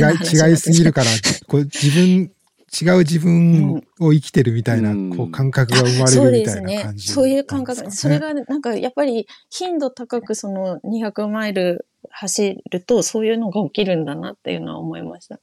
[0.49, 1.11] 違いすぎるから、
[1.47, 2.31] こう自分、
[2.73, 6.97] 違う自分を生きてるみたいな、うんこう感覚が生まれそうるみたですねいな感。
[6.97, 7.91] じ、そういう感覚。
[7.91, 8.33] それが。
[8.33, 15.39] がなんかやっぱり頻度高くその200マイル走るとそういうのが起きるんだなっていうのは思いました。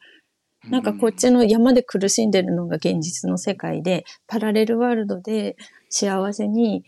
[0.70, 5.56] なんかこっちの山で苦しんでるのが現実の世界で、パラレルワールドで
[5.88, 6.84] 幸せに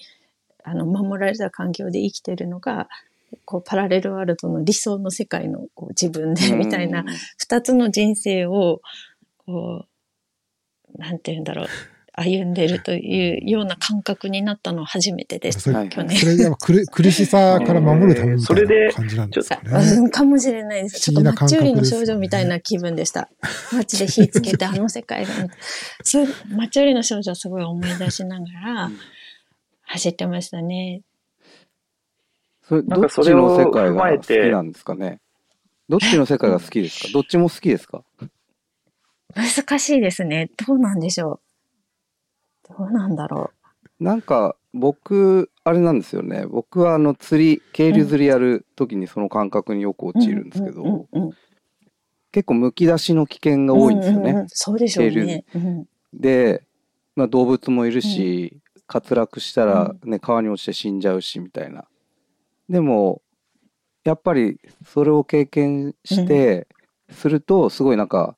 [0.64, 2.88] あの守られた環境で生きてるのが、
[3.44, 7.04] こうパラレルワールドの理想の世界のこう自分でみたいな
[7.38, 8.80] 二つの人生を、
[9.46, 9.86] こ
[10.94, 11.66] う、なんて言うんだろう、
[12.22, 15.60] 歩んでるというような感覚になったのは初めてです。
[15.60, 16.18] それはい去年。
[16.18, 19.70] それやっぱ苦苦しさから守るためみたそれでいな感じなんですかね。
[19.72, 21.00] うんかもしれないです。
[21.00, 23.30] ちょっとマッチ売りの少女みたいな気分でした。
[23.72, 25.32] 街で火つけてあの世界が。
[26.02, 28.90] そうマッチ売りの少女をすごい思い出しながら
[29.82, 31.02] 走ってましたね。
[32.68, 35.20] それなんどっちかそれをの世界踏まえが好てきなんですかね？
[35.88, 37.08] どっちの世界が好きですか？
[37.12, 38.04] どっちも好きですか？
[39.34, 40.50] 難しいですね。
[40.66, 41.40] どうなんでしょう。
[42.78, 43.50] どうなんだろ
[43.98, 50.08] なんか僕あれなんですよね僕はあの釣り渓流釣りやる時にその感覚によくう。
[50.08, 51.30] 陥るんですけど、うんうんうん
[52.32, 54.30] 結構むき出しの危険が多いんですよね。
[54.30, 55.44] うううんそうでしょうね。
[55.52, 56.62] うんで、
[57.16, 58.60] まあ、動物もいるし、
[58.92, 61.86] 滑落したら、ね、川に落ちて死んじゃうしみたいな。
[62.68, 63.22] でも
[64.04, 66.66] やっぱりそれを経験して、
[67.10, 68.36] するとすごいなんか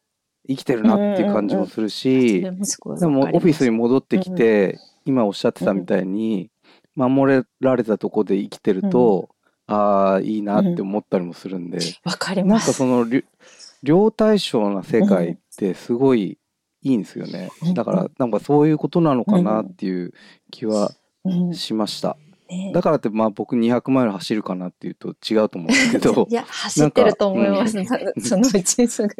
[0.49, 6.51] 生きてるなっていう感じもするそし、れもすごいでもオフィスに戻ってきて、今おっしゃってたみたいに、
[6.95, 9.31] 守られたとこで生きてると、
[9.67, 12.73] ああいいなって思ったりもするんで、わかりなんかます。
[12.73, 13.25] そのり
[13.83, 16.39] 両対称な世界ってすごい
[16.83, 17.75] いいんですよね、うん。
[17.75, 20.13] だからなんかそういうことなのかなっていう
[20.51, 20.93] 気は
[21.25, 21.55] うん。
[21.55, 22.17] しました、
[22.53, 22.73] ね。
[22.73, 26.27] だからってまあ僕200マイル走るかなっていうと違うと思うんですけど。
[26.31, 27.77] いや、走ってると思います。
[27.77, 27.87] なん
[28.21, 29.15] そのうちすぐ。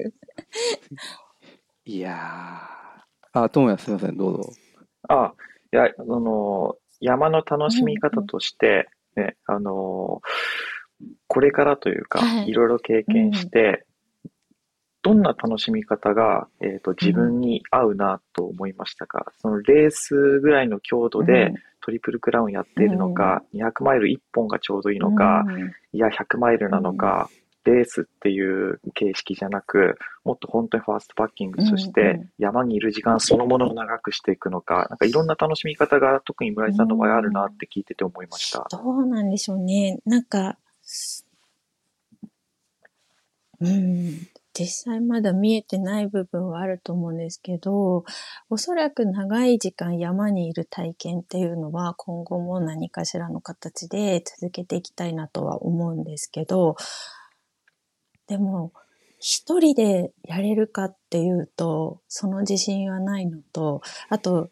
[1.85, 3.43] いやー。
[3.45, 4.53] あともやすいませんどうぞ。
[5.09, 5.33] あ、
[5.73, 10.21] いや、あの、山の楽しみ方として、ね、あの、
[11.27, 12.49] これからというか、はい。
[12.49, 13.87] いろいろ経験して、
[15.03, 19.33] どんな楽しみ方が、えっと、自分に合うなと思いましたか？
[19.41, 25.45] そのレースぐらいの強度でトリプルクラウンやっているのか、200マイル1本がちょうどいいのか、
[25.93, 27.29] いや、100マイルなのか、
[27.65, 38.67] レースっていう形式じゃなく、もっと本当にファーストパッキングとしうんうてん、山にいる時間そのものを長くしていくのか、なんかいろんな楽しみ方が特に村井さんの場合あるなって聞いてて思いました。
[38.71, 39.99] どうなんでしょうね。
[40.07, 40.59] なんか、
[43.61, 48.05] うん、実際まだ見えてない部分はあると思うんですけど、
[48.51, 56.77] おそらく長い時間山にいる体験っていうのは今後も何かしらの形で続けていきたいなとは思うんですけど、
[58.27, 58.73] でも、
[59.19, 64.51] 一人でやれるかっていうと、その自信はないのと、あと、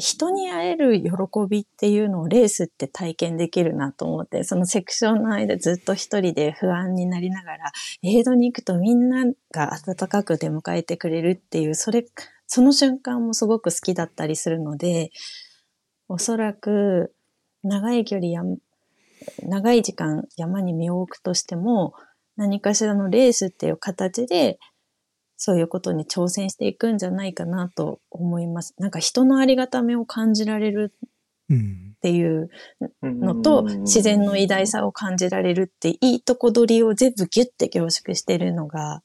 [0.00, 1.10] 人に会える喜
[1.50, 7.72] びっていうのをレースって体験できるなと思って、そのセクションの間ずっと一人で不安になりながら、
[8.04, 12.06] エイドに行くとみんなが温かく出迎えてくれるっていう、それ、
[12.46, 15.10] その瞬間もすごく好きだったりするので、
[16.06, 17.12] おそらく
[17.64, 18.42] 長い距離や、
[19.42, 21.94] 長い時間山に身を置くとしても、
[22.36, 24.60] 何かしらのレースっていう形で、
[25.40, 28.74] そういうことに挑戦していくんじゃないかなと思います。
[28.78, 30.92] なんか人のありがためを感じられる
[31.48, 32.50] っていう
[33.02, 39.04] のと、自然の偉大さを感じられるっていいとこ取りを全部ギュッて凝縮してるのが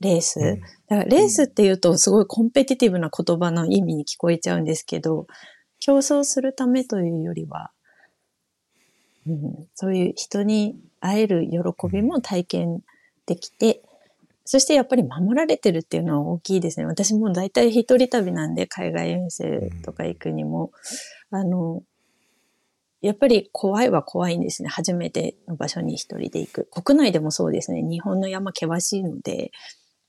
[0.00, 0.60] レース。
[0.88, 5.26] だからレースっていうとすごいコンペティティブな言葉の意味に聞こえちゃうんですけど、
[5.78, 7.70] 競争するためというよりは、
[9.26, 12.80] うん、そういう人に会える喜びも体験
[13.24, 13.80] できて、
[14.50, 16.86] そしてやっぱり守られてるっていうのは大きいですね。
[16.86, 20.72] 私も大体一人旅なんで海外遠征とか行くにも、
[21.30, 21.84] あの、
[23.00, 24.68] やっぱり怖いは怖いんですね。
[24.68, 26.68] 初めての場所に一人で行く。
[26.82, 27.80] 国内でもそうですね。
[27.82, 29.52] 日本の山険しいので、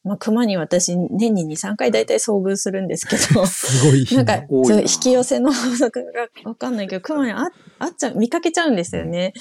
[0.03, 4.07] まあ、熊に私年に2、3回大体遭遇するんですけど、 すごい。
[4.15, 9.33] なんか、引き寄せの法則がわかんないけど、熊にああっちゃう、見かけちゃうんですよね。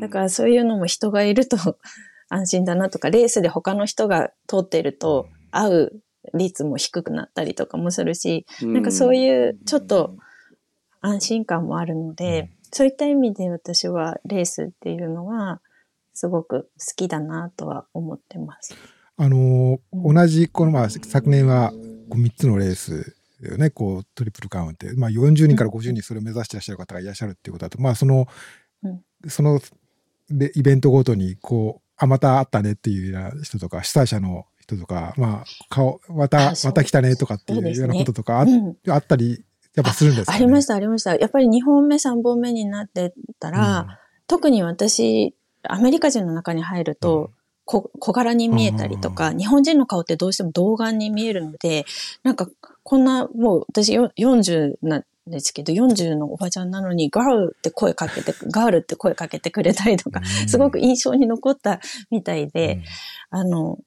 [0.00, 1.58] だからそういうのも人がいると
[2.28, 5.92] 安心だなとか、レースで他の人が通っていると会う
[6.34, 10.16] 率も低くなったりとかもするし、なんかそういうちょっと
[11.00, 15.60] 安心感もあるので、そういった意味で私はレースっていうのは
[16.12, 18.74] すごく好きだなとは思ってます。
[19.16, 21.72] あの、うん、同じ、この、まあ、昨年は
[22.10, 23.16] 3つのレース
[23.48, 28.26] よね、こう、トリプルカウンって、まあ、40人から50人それを目指してらっしゃる方がいらっしゃるっていうことだと、まあ、その、
[28.82, 29.60] うん、その、
[30.30, 38.46] で、イベントごとに、こう、あ、また会ったねっていうような人とか、主催者の人とか、まあ、顔、また、また来たねとかっていうようなこととかあ,、
[38.92, 41.16] あったり、やっぱするんですか、ね、ありました、ありました。
[41.16, 43.86] やっぱり2本目、3本目になってたら、うん、
[44.26, 47.30] 特に私、アメリカ人の中に入ると、
[47.64, 51.86] 小柄に見えたりとか、日本人の顔ってどうしても童顔に見えるので、
[52.22, 52.48] なんか、
[52.82, 62.82] こんな、もう私40なんですけど、40のおばちゃんなのに、ガールって声かけて、ガールって声かけてくれたりとか、すごく印象に残ったみたいで、
[63.30, 63.78] あの、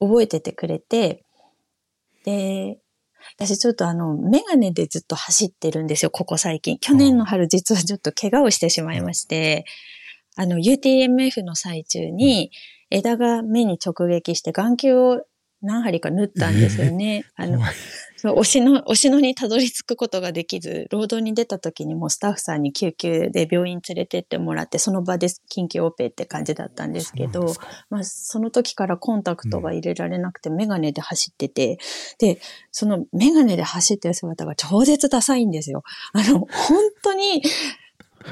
[0.00, 1.24] 覚えててくれて、
[2.24, 2.78] で、
[3.36, 6.78] 私ちょっとあの、メガネでずっと走ってるんですよ、ここ最近。
[6.78, 9.64] 去年の春実はちょっと怪我をしてしまいまして、
[10.36, 12.52] あの、UTMF の最中に、
[12.90, 15.22] 枝が目に直撃して眼球を
[15.62, 17.24] 何針か縫ったんですよね。
[17.36, 17.60] あの、
[18.18, 27.54] そう、しの、押しのにたどり着くことができず、労働に出た時にもスタッフさんに救急で病院連れてってもらって、その場で緊急オペって感じだったんですけど、
[27.90, 31.78] まあ、その時からコンタクトが入れられなくて、メガネで走ってて、
[32.18, 32.40] で、
[32.72, 35.84] そのメガネで走ってる姿が超絶ダサいんですよ。
[36.12, 36.48] あの、本
[37.02, 37.42] 当に、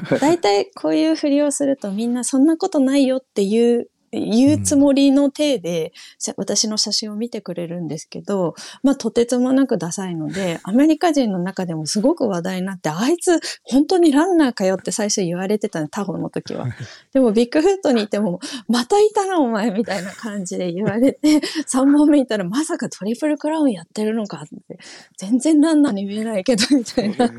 [0.19, 5.93] 大体こういうふりをするとみんなそんなことないよっていう言うつもりの体で、
[6.35, 16.67] 私の写真を見てくれるんですけど、まあ、とてつもなくダサいので、アメリカ人の中でもすごく話題になって、あいつ、本当にランナーかよって最初言われてたの、タホの時は。
[17.13, 24.79] でも、ビッグフットにいても、またいたな、お前、みたいな感じで言われて、3本目いたら、まさかトリプルクラウンやってるのかって、
[25.17, 27.31] 全然ランナーに見えないけど、みたいな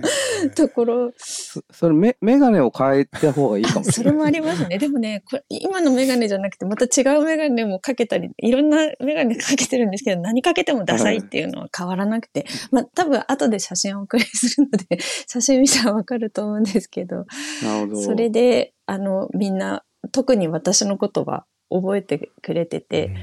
[0.55, 1.12] ところ。
[1.18, 3.93] それメ、メガネを変えた方がいいかもしれない。
[3.93, 4.79] それもありますね。
[4.79, 17.27] でもね、これ今のメガネじゃなくて、また違うメガネもかけたり、いろんなメガネかけてるんですけど、何かけてもダサいっていうのは変わらなくて、まあ多分後で写真をお送りするので、写真見たらわかると思うんですけど、
[17.62, 18.03] なるほど。
[18.03, 23.15] それで、あの、みんな、特に私のことは覚えてくれてて、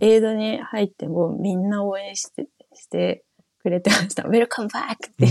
[0.00, 3.24] エイドに入ってもみんな応援して、して
[3.62, 4.24] くれてました。
[4.24, 5.26] ウェルカムバックって。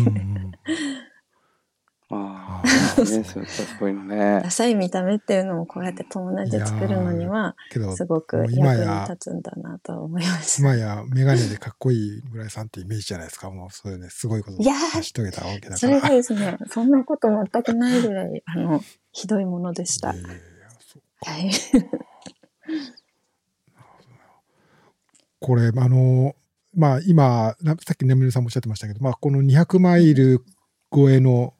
[2.13, 3.39] ああ、ね、そうそ
[3.85, 4.41] ういうのね。
[4.43, 7.55] ダサい見た目っていうのもこうやって友達作るのには、
[7.95, 10.61] すごく役に立つんだなと思います。
[10.61, 13.49] 今やメガネでかっこいい村井さんってイメージじゃないですか。
[13.49, 15.77] もうそういうね、すごいことを成し遂げたわけだから。
[15.77, 18.81] それがですね、そんなこと全くないぐらい、あの、
[19.11, 20.09] ひどいものでした。
[20.09, 21.51] はい。
[25.39, 26.35] これ、あの、
[26.75, 30.43] まあ今、さっき眠りさんもおっしゃってましたけど、まあこの200マイル
[30.93, 31.53] 超えの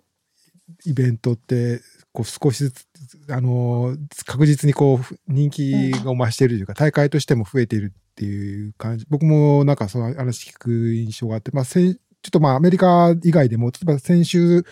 [0.86, 1.82] イベントって
[2.12, 2.88] こう少しずつ
[3.30, 3.96] あの
[4.26, 9.06] 確実にこう人気が増しているというか、大会としても増えているっていう感じ。
[9.10, 11.96] 僕もなんかその話聞く印象があって、まあ、ちょっ
[12.32, 14.64] とまあアメリカ以外でも例えば先週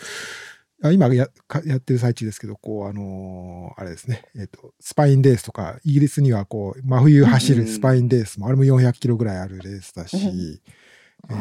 [0.83, 10.61] あ今やかやってる最中ですけど、こう、あのーあれですね、えっ、と、スパインレースとか、イギリスにはこう、真冬走るスパインレースも、あれも400キロぐらいあるレースだし、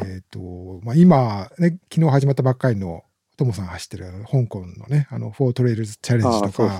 [0.04, 3.02] えっと、まあ今、ね、昨日始まったばっかりの、
[3.40, 6.78] トモさんが走ってる香港のね、あの、フォートレイルズチャレンジとか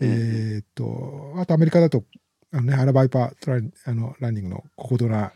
[0.00, 2.04] えっと、あとアメリカだと、
[2.50, 5.34] あのね、アラバイパートライあのランニングのココドラ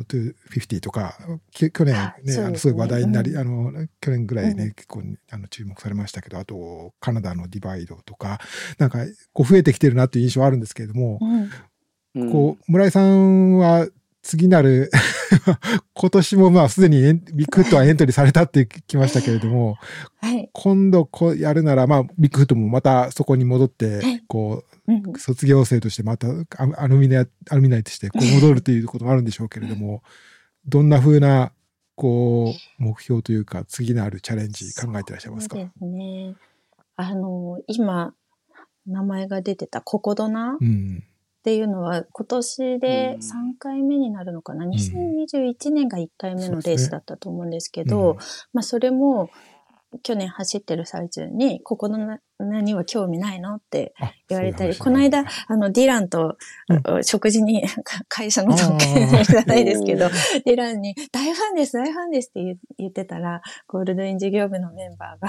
[0.00, 1.16] の250とか、
[1.52, 3.38] き去年ね、あのすごい話題になり、うん。
[3.38, 4.72] あの、去年ぐらいね、うん。
[4.72, 8.40] 結構あの注目されましたけど、あと、カナダのディバイドとか、
[8.78, 12.32] なんか、こう増えてきてるなっていう印象はあるんですけれども、うんうん。
[12.32, 13.86] こう、村井さんは
[14.22, 14.90] 次なる、
[15.94, 17.00] 今年もまあすでに
[17.34, 19.76] ビッグフットはエントリーされたってきましたけれども、
[20.20, 20.48] はい。
[20.52, 26.34] 今度こうやるなら、まあ、ビッグフットもまたそこに戻ってはい、こうんう、卒業生としてまたア
[26.76, 30.02] アルミナイ、アルミナイとしてこう戻るということもあるんでしょうけれども、
[30.66, 31.52] どんな風な、
[31.96, 35.56] こう、目標というか、次なるチャレンジ考えてらっしゃいますか？
[35.56, 36.34] そうですね。
[36.96, 38.14] あの、今、
[38.86, 41.04] 名前が出てたココドナうん。
[41.42, 48.16] っていうのは今年で3回目になるのかな、2021年が1回目のレースだったと思うんですけど、うん。
[48.52, 49.28] まあそれも
[50.02, 56.36] 去年走ってる最中に、ここの何は興味ないのってあ言われたり、そういう話この間、あの、ディランと、
[57.02, 57.62] 食事に、
[58.08, 60.08] 会社の特権じゃないですけど、
[60.44, 65.28] ディランに、大ファンです、大ファンですって言言ってたら、ゴールドイン事業部のメンバーが、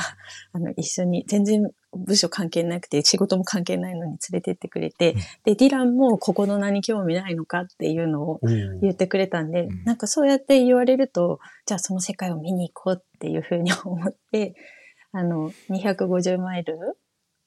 [0.53, 8.40] あの、一緒に、全然部署関係なくて、仕事も関係ないのに連れてってくれて、で、ディランもここの名に興味ないのかっていうのを
[8.81, 9.84] 言ってくれたんで、うん。
[9.84, 14.55] なんかそうやって言われると、じゃあその世界を見に行こうっていうふうに思って、
[15.11, 16.77] あの、250マイル、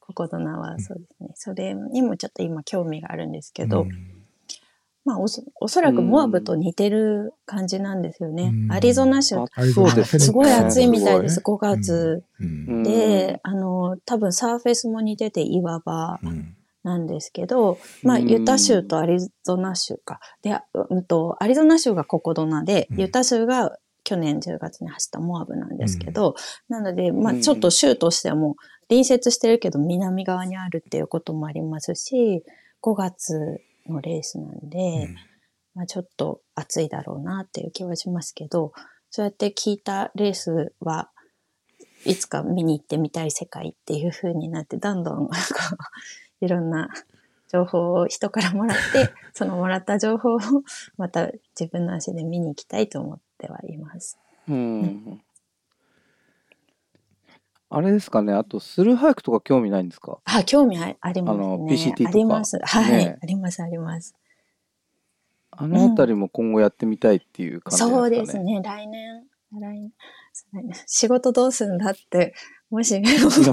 [0.00, 1.30] ここの名はそうですね。
[1.34, 3.90] それにもちょっと今興味があるんですけど、うん。
[5.04, 8.52] まあおそおそらくモアブと似てる感じなんですよね。
[8.52, 8.72] うん。
[8.72, 9.36] アリゾナ州、
[9.74, 10.20] そうですね。
[10.20, 12.22] すごい暑いみたいです、すご5月。
[12.40, 12.82] うん。
[12.84, 16.56] で、あの、多分サーフェスも似てて岩場うん。
[16.84, 18.28] なんですけど、まあ、うん。
[18.28, 20.20] ユタ州とアリゾナ州か。
[20.42, 20.56] で、
[20.88, 23.00] うんと、アリゾナ州がココドナで、うん。
[23.00, 23.76] ユタ州が
[24.06, 26.36] 去年10月に走ったモアブなんですけど、
[26.68, 28.54] なので、まあ、うんちょっと州としてはもう
[28.88, 32.44] 隣接してるけど南側にあるっていうこともありますし、
[32.82, 35.10] 5月のレースなんで、
[35.74, 38.72] まあ、ちょっと暑いだろうなっていう気はしますけど、
[39.10, 41.10] そうやって聞いたレースは
[42.04, 45.32] いつか見に行ってみたい世界っていう風になって、どんどんこ
[46.40, 46.90] ういろんな
[47.48, 50.38] 情報を人からもらって、 そのもらった情報を
[50.96, 54.18] また自分の足で見に行きたいと思ってはいます。
[54.48, 55.20] うん
[57.68, 60.20] あれですかね、あと、スルーハイクとか興味ないんですか？
[60.24, 61.44] あ、興味あありますね。
[61.44, 62.08] あの PCT とか。
[62.10, 62.58] あります。
[62.62, 63.18] はい、ね。
[63.20, 64.14] あります、あります。
[65.50, 68.26] あのあたりも今後やってみたいっていう感じそうでかね。
[68.26, 68.60] ですすね。
[68.62, 69.24] 来年、
[69.58, 69.92] 来年、
[70.86, 72.34] 仕事どうするんだって、
[72.70, 73.48] もし、 そうい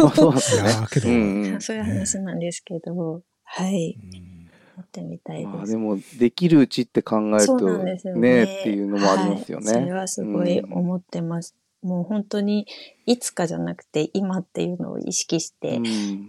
[1.05, 1.61] うんうん。
[1.61, 4.32] そういう話なんですけど、はい、うん
[4.75, 5.47] やってみたいです。
[5.49, 8.43] まあでも、できるうちって考えるとねね。
[8.43, 9.71] っていうのもありますよね。
[9.71, 11.55] はい、それはすごいうん思ってます。
[11.81, 12.65] もう本当に、
[13.05, 15.83] いつかじゃなくて、今っていうのを意識してうん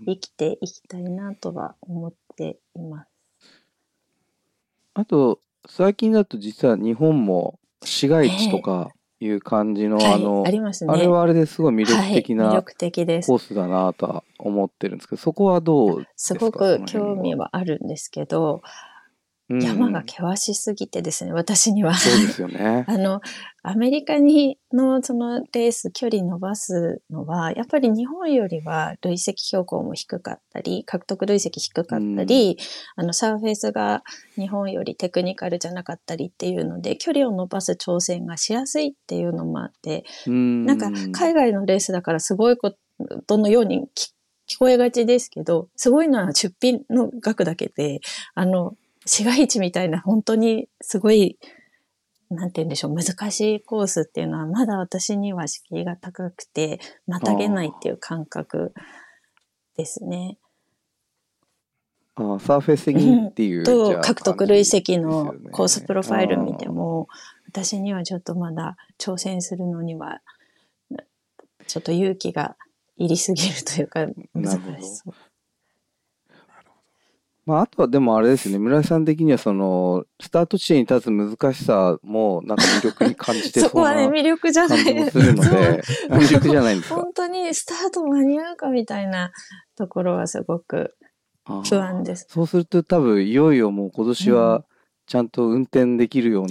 [0.06, 3.08] 生きていきたいなとは思っています。
[4.94, 8.90] あと、最近だと実は日本も市街地とか
[9.24, 10.92] いう感じの、はい、あの、ありますね。
[10.92, 13.36] あれはあれですごい魅力的はい、魅な力的ですコ。
[13.36, 17.34] ースだなとは思ってるんですけど、そこはどうですすかごく興味。
[17.34, 18.62] はあるんですけど、
[19.48, 21.90] 山が険しすぎてですね、私には。
[21.90, 22.84] うんそうですよね。
[22.88, 23.20] あの、
[23.62, 32.56] アメリカにのそのレース距離伸ばすのは、やっぱり日本よりは累積標高も低かったり、獲得累積低かったり、
[32.96, 34.02] あの、サーフェイスが
[34.36, 42.74] 日本よりテクニカルじゃなかったりっていうので、距離を伸ばす挑戦がしやすいっていうのもあって、ななんか海外のレースだからすごいこ
[43.26, 44.14] とのように聞
[44.46, 48.00] 聞こえがちですけど、すごいのは出品の額だけで、
[48.34, 48.74] あの、
[49.06, 51.38] 市街地みたいな本当にすごい、
[52.30, 58.72] なんて言うんでしょう、難しいコースっていうのはまだ私には敷居が高くて、またげないっていう感覚
[59.76, 60.38] ですね。
[62.16, 63.64] あサーフェスっていう。
[63.64, 67.08] と、あ獲得累積のコースプロファイル見ても、
[67.48, 70.20] 私にはちょっとまだ挑戦するのには、
[71.66, 72.56] ちょっと勇気が
[72.96, 75.14] いりすぎるというか、難しそう。
[77.46, 84.94] まあ、あとはでもあれですね、村井さん的にはその、スタート地点に立つ難しさもなんか魅力に感じてそそうな こはね、魅力じゃない。
[84.94, 86.94] もするので、魅力じゃないんですか？
[86.96, 89.30] 本当にスタート間に合うかみたいな
[89.76, 90.94] ところはすごく
[91.68, 92.26] 不安です。
[92.30, 94.64] そうすると多分いよいよもう今年は
[95.06, 96.48] ちゃんと運転できるような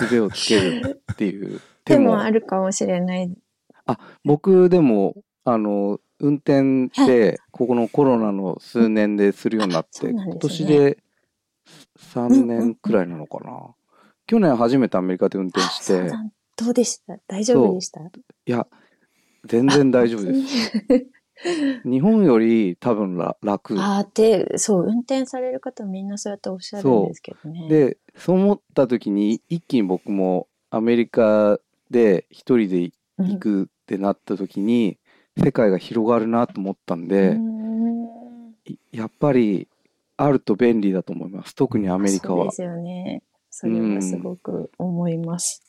[0.00, 3.32] 術をつけるっていう手で もあるかもしれない。
[4.24, 5.14] 僕でも
[5.44, 10.36] あの、運転で、ここのコロナの数年でするようになって、そうなんね。
[10.38, 10.98] 年で
[11.98, 13.74] 3年くらいなのかな。
[14.26, 16.12] 去年初めてアメリカで運転して、
[16.56, 17.18] どうでした？
[17.26, 18.00] 大丈夫でした？
[18.00, 18.10] い
[18.44, 18.66] や、
[19.44, 20.72] 全然大丈夫です。
[21.84, 23.74] 日本より多分ら楽。
[23.80, 27.66] あーって、そう、運転される方みんなそうやっておっしゃるんですけどね。
[27.68, 31.58] で、そう思った時に一気に僕もアメリカ
[31.90, 34.96] で一人でうん、行くってなった時に、
[35.42, 37.38] 世界が広がるなと思ったんで、
[38.92, 39.68] やっぱり
[40.16, 41.54] あると便利だと思います。
[41.54, 42.54] 特にアメリカはそうで。
[42.56, 43.22] すよね。
[43.50, 45.62] それはすごく思います。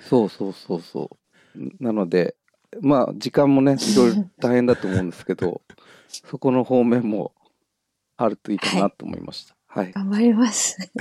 [0.00, 1.10] そうそうそうそ
[1.56, 1.84] う。
[1.84, 2.36] なので、
[2.80, 5.60] まあ時間もね、いろいろ大変だと思うんですけど、
[6.08, 7.32] そこの方面も
[8.16, 9.56] あるといいかなと思いました。
[9.66, 9.92] はい。
[9.92, 10.76] 頑張ります。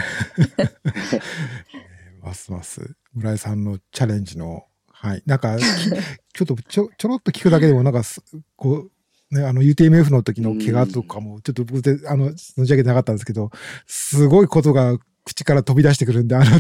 [2.22, 4.67] ますます村井さんのチャレンジの、
[5.00, 5.24] はい。
[5.26, 5.64] なんか、き
[6.34, 8.22] ちょっとちょちょろっと聞くだけでも、なんかす、
[8.56, 8.90] こ
[9.32, 13.52] う、ね、あの UTMF の時の怪我とかも、ちょっと僕で、あの、存じ上げてなかったんですけど、
[13.86, 14.98] すごいことが
[15.28, 16.46] 口から飛び出してくるんで、あの、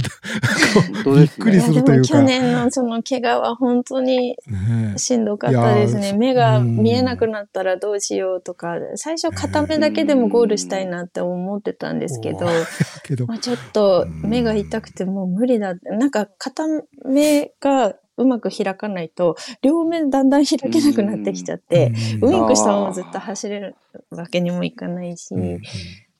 [0.93, 2.07] 本当びっくりするというか。
[2.07, 6.01] 去年のその怪我は本当にねしんどかったですね。
[6.01, 12.49] いやー目がうん見えなくなったらどうしようとか、最初片目だけでもゴールしたいなって思ってたんですけど、お
[13.03, 15.75] けどま、あ、ちょっと目が痛くてもう無理だ。
[15.75, 16.63] なんか片
[17.05, 22.29] 目がうまく開かないと、両目だんだん開けなくなってきちゃって、うん。
[22.29, 23.75] ウインクしたままずっと走れる
[24.09, 25.61] わけにもいかないし、うん。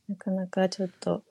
[0.08, 1.24] なかなかちょっと、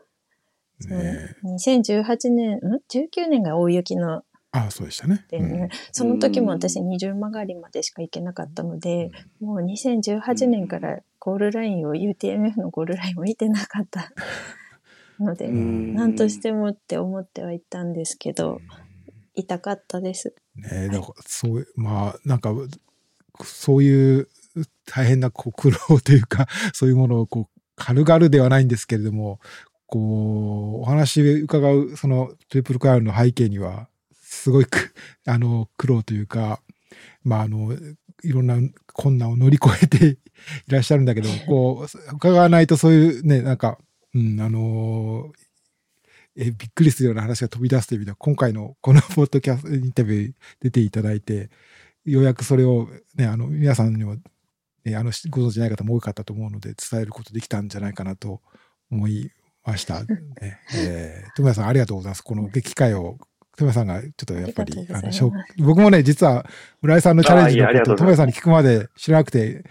[0.78, 2.60] そうね2018年、ん
[2.90, 4.22] ?19 年が大雪の
[4.52, 5.24] あそうでしたね。
[5.28, 9.10] でね、その時も私二重曲がりまでしか行けなかったので、
[9.40, 14.12] もう2018年からゴールラインを、UTMF のゴールラインを見てなかった
[15.20, 15.94] ので、うん。
[15.94, 17.92] 何としてもって思ってはいたん。
[17.92, 18.60] ですけど、
[19.34, 20.34] 痛かったです。
[20.56, 20.88] ね。
[20.88, 22.52] だからそう、まあ、なんか、
[23.44, 24.28] そういう
[24.86, 29.40] 大変なこう苦労というか、 そういうものをこう、軽々ではないんですけれども、
[29.86, 33.88] こう、お話伺う、そのトリプルクラウンの背景には、
[34.22, 34.94] すごいく、
[35.26, 36.62] あの、苦労というか、
[37.22, 37.76] まあ、あの、
[38.22, 38.56] いろんな
[38.92, 40.06] 困難を乗り越えて
[40.68, 43.78] いらっしゃるんだけど、こう、伺わないとそういうね、なんか、
[44.14, 45.32] うん、あの
[46.38, 51.50] えびっくりするような話が飛び出すという意味では、今回の このポッドキャストインタビュー出ていただいて、
[52.04, 54.16] ようやくそれをね、あの、皆さんにも、
[54.84, 58.42] ね、あの、ご存知ない方も多かったと思うので、伝えることできたんじゃないかなと
[58.90, 59.32] 思い
[59.64, 60.04] ました。
[60.04, 62.22] ね、えー、友也さんありがとうございます。
[62.22, 63.18] この機会を、
[63.56, 66.46] 友也さんがちょっとやっぱり、あの、しょ僕もね、実は
[66.82, 69.64] 村井さんのチャレンジのことを友がとうございます也さんに聞くまで知らなくて、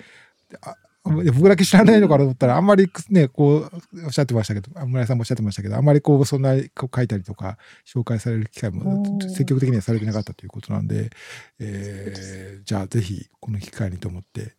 [0.62, 0.76] あ
[1.06, 11.12] 僕だけ知らないのかと思ったら、あんまりね、こう、おっしゃってましたけど、あ村井さんもおっしゃってましたけど、あんまりこう、そんなこう書いたりとか、紹介される機会もうん積極的にはされてなかったということなんで、
[11.60, 14.56] えーじゃあぜひ、この機会にと思って、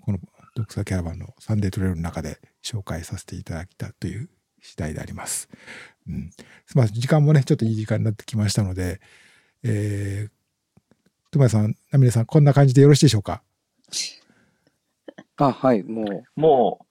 [0.00, 0.18] この
[0.56, 4.28] ドクターキャラバンのサンデートレイルの中で紹介させていただいたという
[4.60, 5.48] 次第であります。
[6.08, 6.30] うん。
[6.74, 9.00] まあ、時間もね、ちょっといい時間になってきましたので、
[9.62, 10.30] えー、
[11.30, 13.42] 友也さん、ナミネさん、こんな感じでよろしいでしょうか？
[15.36, 16.86] あ、はい、もも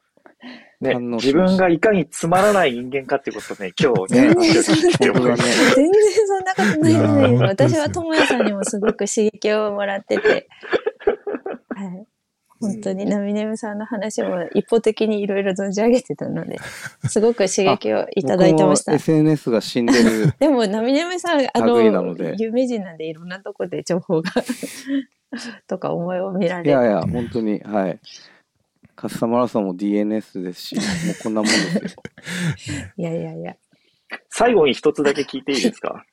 [0.81, 4.75] う、ね、自分がいかにつまらない人間かってことね、 今日ね、全然そん
[5.07, 5.75] な話を聞い。
[5.75, 7.43] 全然そんなことないです。
[7.43, 10.49] 私は智也さんにもすごく刺激をもらってて、
[11.69, 12.12] はい。
[12.67, 16.57] 本当にナミネムさんの話も一方的にいろいろ存じ上げてたので、
[17.09, 18.93] すごく刺激をいただいてました。
[18.93, 20.33] SNS が死んでる。
[20.39, 24.31] でも、ナミネムさん、あの有名人なんでいろんなとこで情報が
[25.67, 26.69] とか思いを見られる。
[26.69, 27.99] いやいや、本当に、はい。
[28.95, 30.85] カスタマラソンも DNS ですし、もう
[31.23, 31.57] こんなもんで
[31.87, 32.03] すよ。
[32.97, 33.55] いやいやいや。
[34.29, 36.05] 最後に一つだけ聞いていいですか？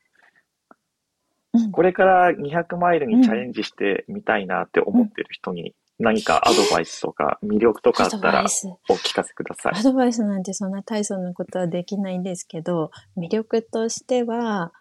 [1.52, 8.43] うんこれから200マイルにチャレンジしてみたいなって思ってる人に何かアドバイスとか魅力とかあったら。
[8.89, 9.82] お聞かせくださいア。
[9.82, 14.72] ドバイスなんてそんな大層なことはできないんですけど、魅力としては、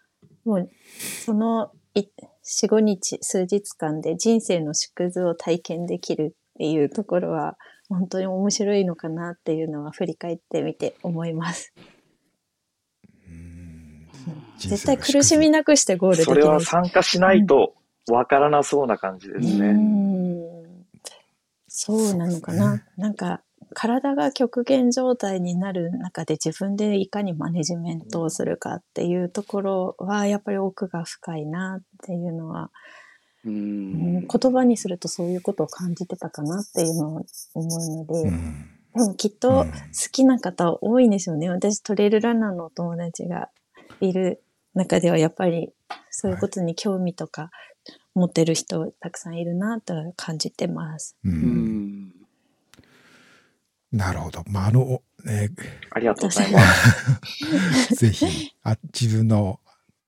[0.44, 0.70] もう、
[1.24, 2.04] そのい
[2.42, 7.56] 4、5日、数日間で人生の縮図を体験できるっていうところは、
[7.90, 11.74] 本当に面白いのかなっていうのは振り返ってみて思います。
[14.58, 16.42] 絶対苦しみなくしてゴールできそる。
[16.42, 17.74] れは参加しないと
[18.10, 20.29] わからなそうな感じですうね。
[21.70, 22.68] んそうなのかな。
[22.68, 23.42] そうですなんか、
[23.74, 32.70] 体が極限状態になる中で自分でいかにマネジメントをするかっていうところは、やっぱり奥が深いなっていうのは、
[33.44, 34.26] ううんん。
[34.26, 39.72] 言葉にするとそういうことを感じてたかなっていうのを思うので、うんでもきっとうん好
[40.10, 41.48] きな方多いんですよね。
[41.48, 43.48] 私トレイルランナーのお友達が
[44.00, 44.42] いる
[44.74, 45.72] 中ではやっぱり
[46.10, 47.50] そういうことに興味とか
[48.14, 51.16] 持ってる人たくさんいるなと感じてます。
[51.24, 51.28] う。
[51.28, 51.36] うん
[52.06, 52.12] ん。
[53.92, 54.44] なるほど。
[54.48, 55.50] まあ、あの、ね、
[55.90, 57.94] ありがとうございます。
[57.96, 59.60] ぜひあ、自分の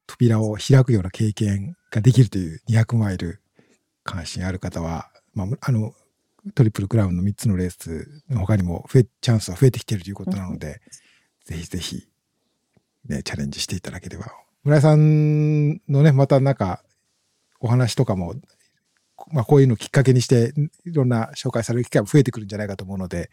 [0.07, 3.41] 扉を開くような経験ができるという200マイル
[4.05, 5.95] 関心ある方は、まあ、あの、
[6.55, 10.81] トリプルクラウンの3つのレースの他にも増え、チャンスは増えてきているということなので、
[11.45, 12.09] ぜひぜひ、
[13.09, 14.33] ね、チャレンジしていただければ。
[14.65, 16.83] 村井さんのね、またなんか、
[17.63, 18.35] お話とかも、
[19.33, 20.53] まあ、こういうのをきっかけにして、
[20.85, 23.31] いろんな紹介される機会も増えてくるんじゃないかと思うので、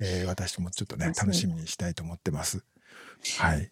[0.00, 2.64] えー私もちょっとね、楽しみにしたいと思ってます。
[3.38, 3.70] はい。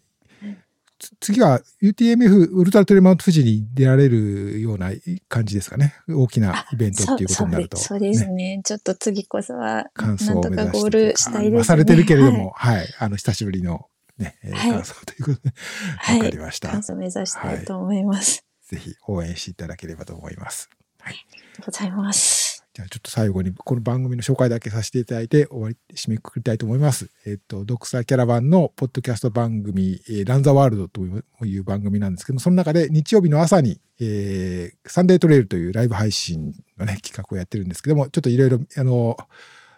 [0.98, 4.92] つ次は UTMF ウルトラトレマウント富士に出られるような
[5.28, 5.94] 感じですかね。
[6.08, 7.76] 大きなイベントっていうことになると。
[7.76, 8.60] そうですそうですね。
[8.64, 11.50] ちょっと次こそは、感想を目指ゴールしたいですね。
[11.50, 13.88] まあされてるけれども、はい、あの、久しぶりの
[14.18, 15.54] ね、感想ということで、
[15.98, 16.18] はい。
[16.18, 16.68] わかりました。
[16.68, 18.44] 完走目指したいと思います。
[18.72, 20.70] ぜひ応援していただければと思います。
[21.02, 21.16] あり
[21.56, 22.64] がとうございます。
[22.72, 27.10] じゃあちょっと最後にこの番組の紹介だけさせていただいて終わり、締めくくりたいと思います。
[27.26, 31.02] えっ、と、ドクサーキャラバンのポッドキャスト番組、えーランザワールドと
[31.44, 39.18] いう番組なんですけども、その中で日曜日の朝に、えーサンデートレイルというライブ配信のね、企画をやってるんですけども、ちょっといろいろ、あの、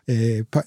[0.07, 0.65] えーパ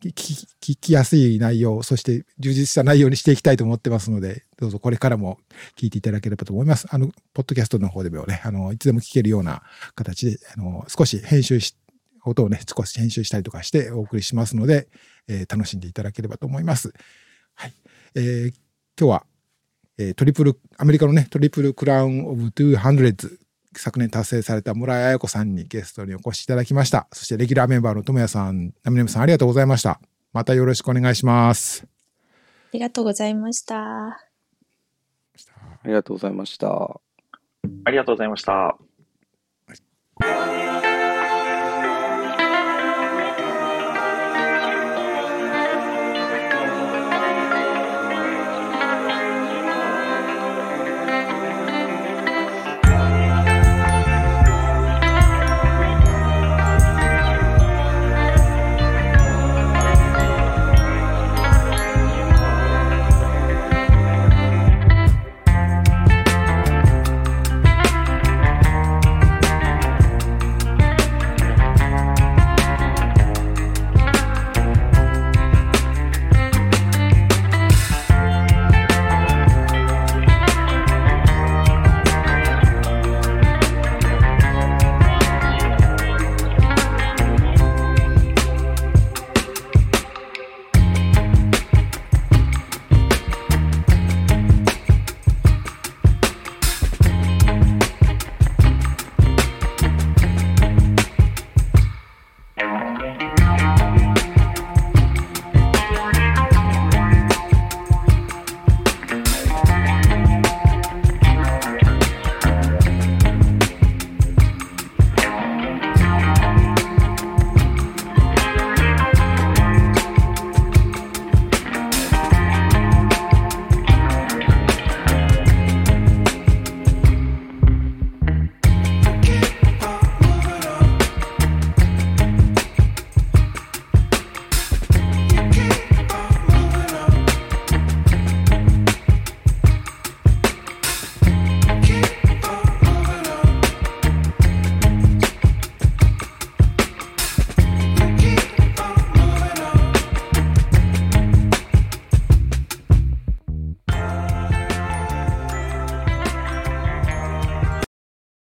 [0.00, 5.38] 聞きやすい内容、そして充実した内容にしていきたいと思ってますので、どうぞこれからも
[5.76, 6.86] 聞いていただければと思います。
[6.90, 9.62] あの、ポッドキャストの方でもね、あの、いつでも聞けるような
[9.94, 11.76] 形で、あの、少し編集し、
[12.24, 14.88] 音をね、少し編集したりとかしてお送りしますので、
[15.26, 16.92] えー楽しんでいただければと思います。
[17.54, 17.74] はい。
[18.14, 18.54] えー
[18.98, 19.26] 今日は、
[19.98, 23.38] えートリプル、アメリカのね、トリプルクラウンオブ200
[23.78, 27.08] 昨年達成された村井彩子さんにゲストにお越しいただきました。
[27.12, 30.00] そしてレギュラーメンバーの智也さん、ナミネムさんありがとうございました。
[30.32, 31.86] またよろしくお願いします。
[31.86, 31.86] あ
[32.72, 33.76] りがとうございました。
[34.06, 34.18] あ
[35.84, 37.00] りがとうございました。
[37.84, 38.76] ありがとうございました。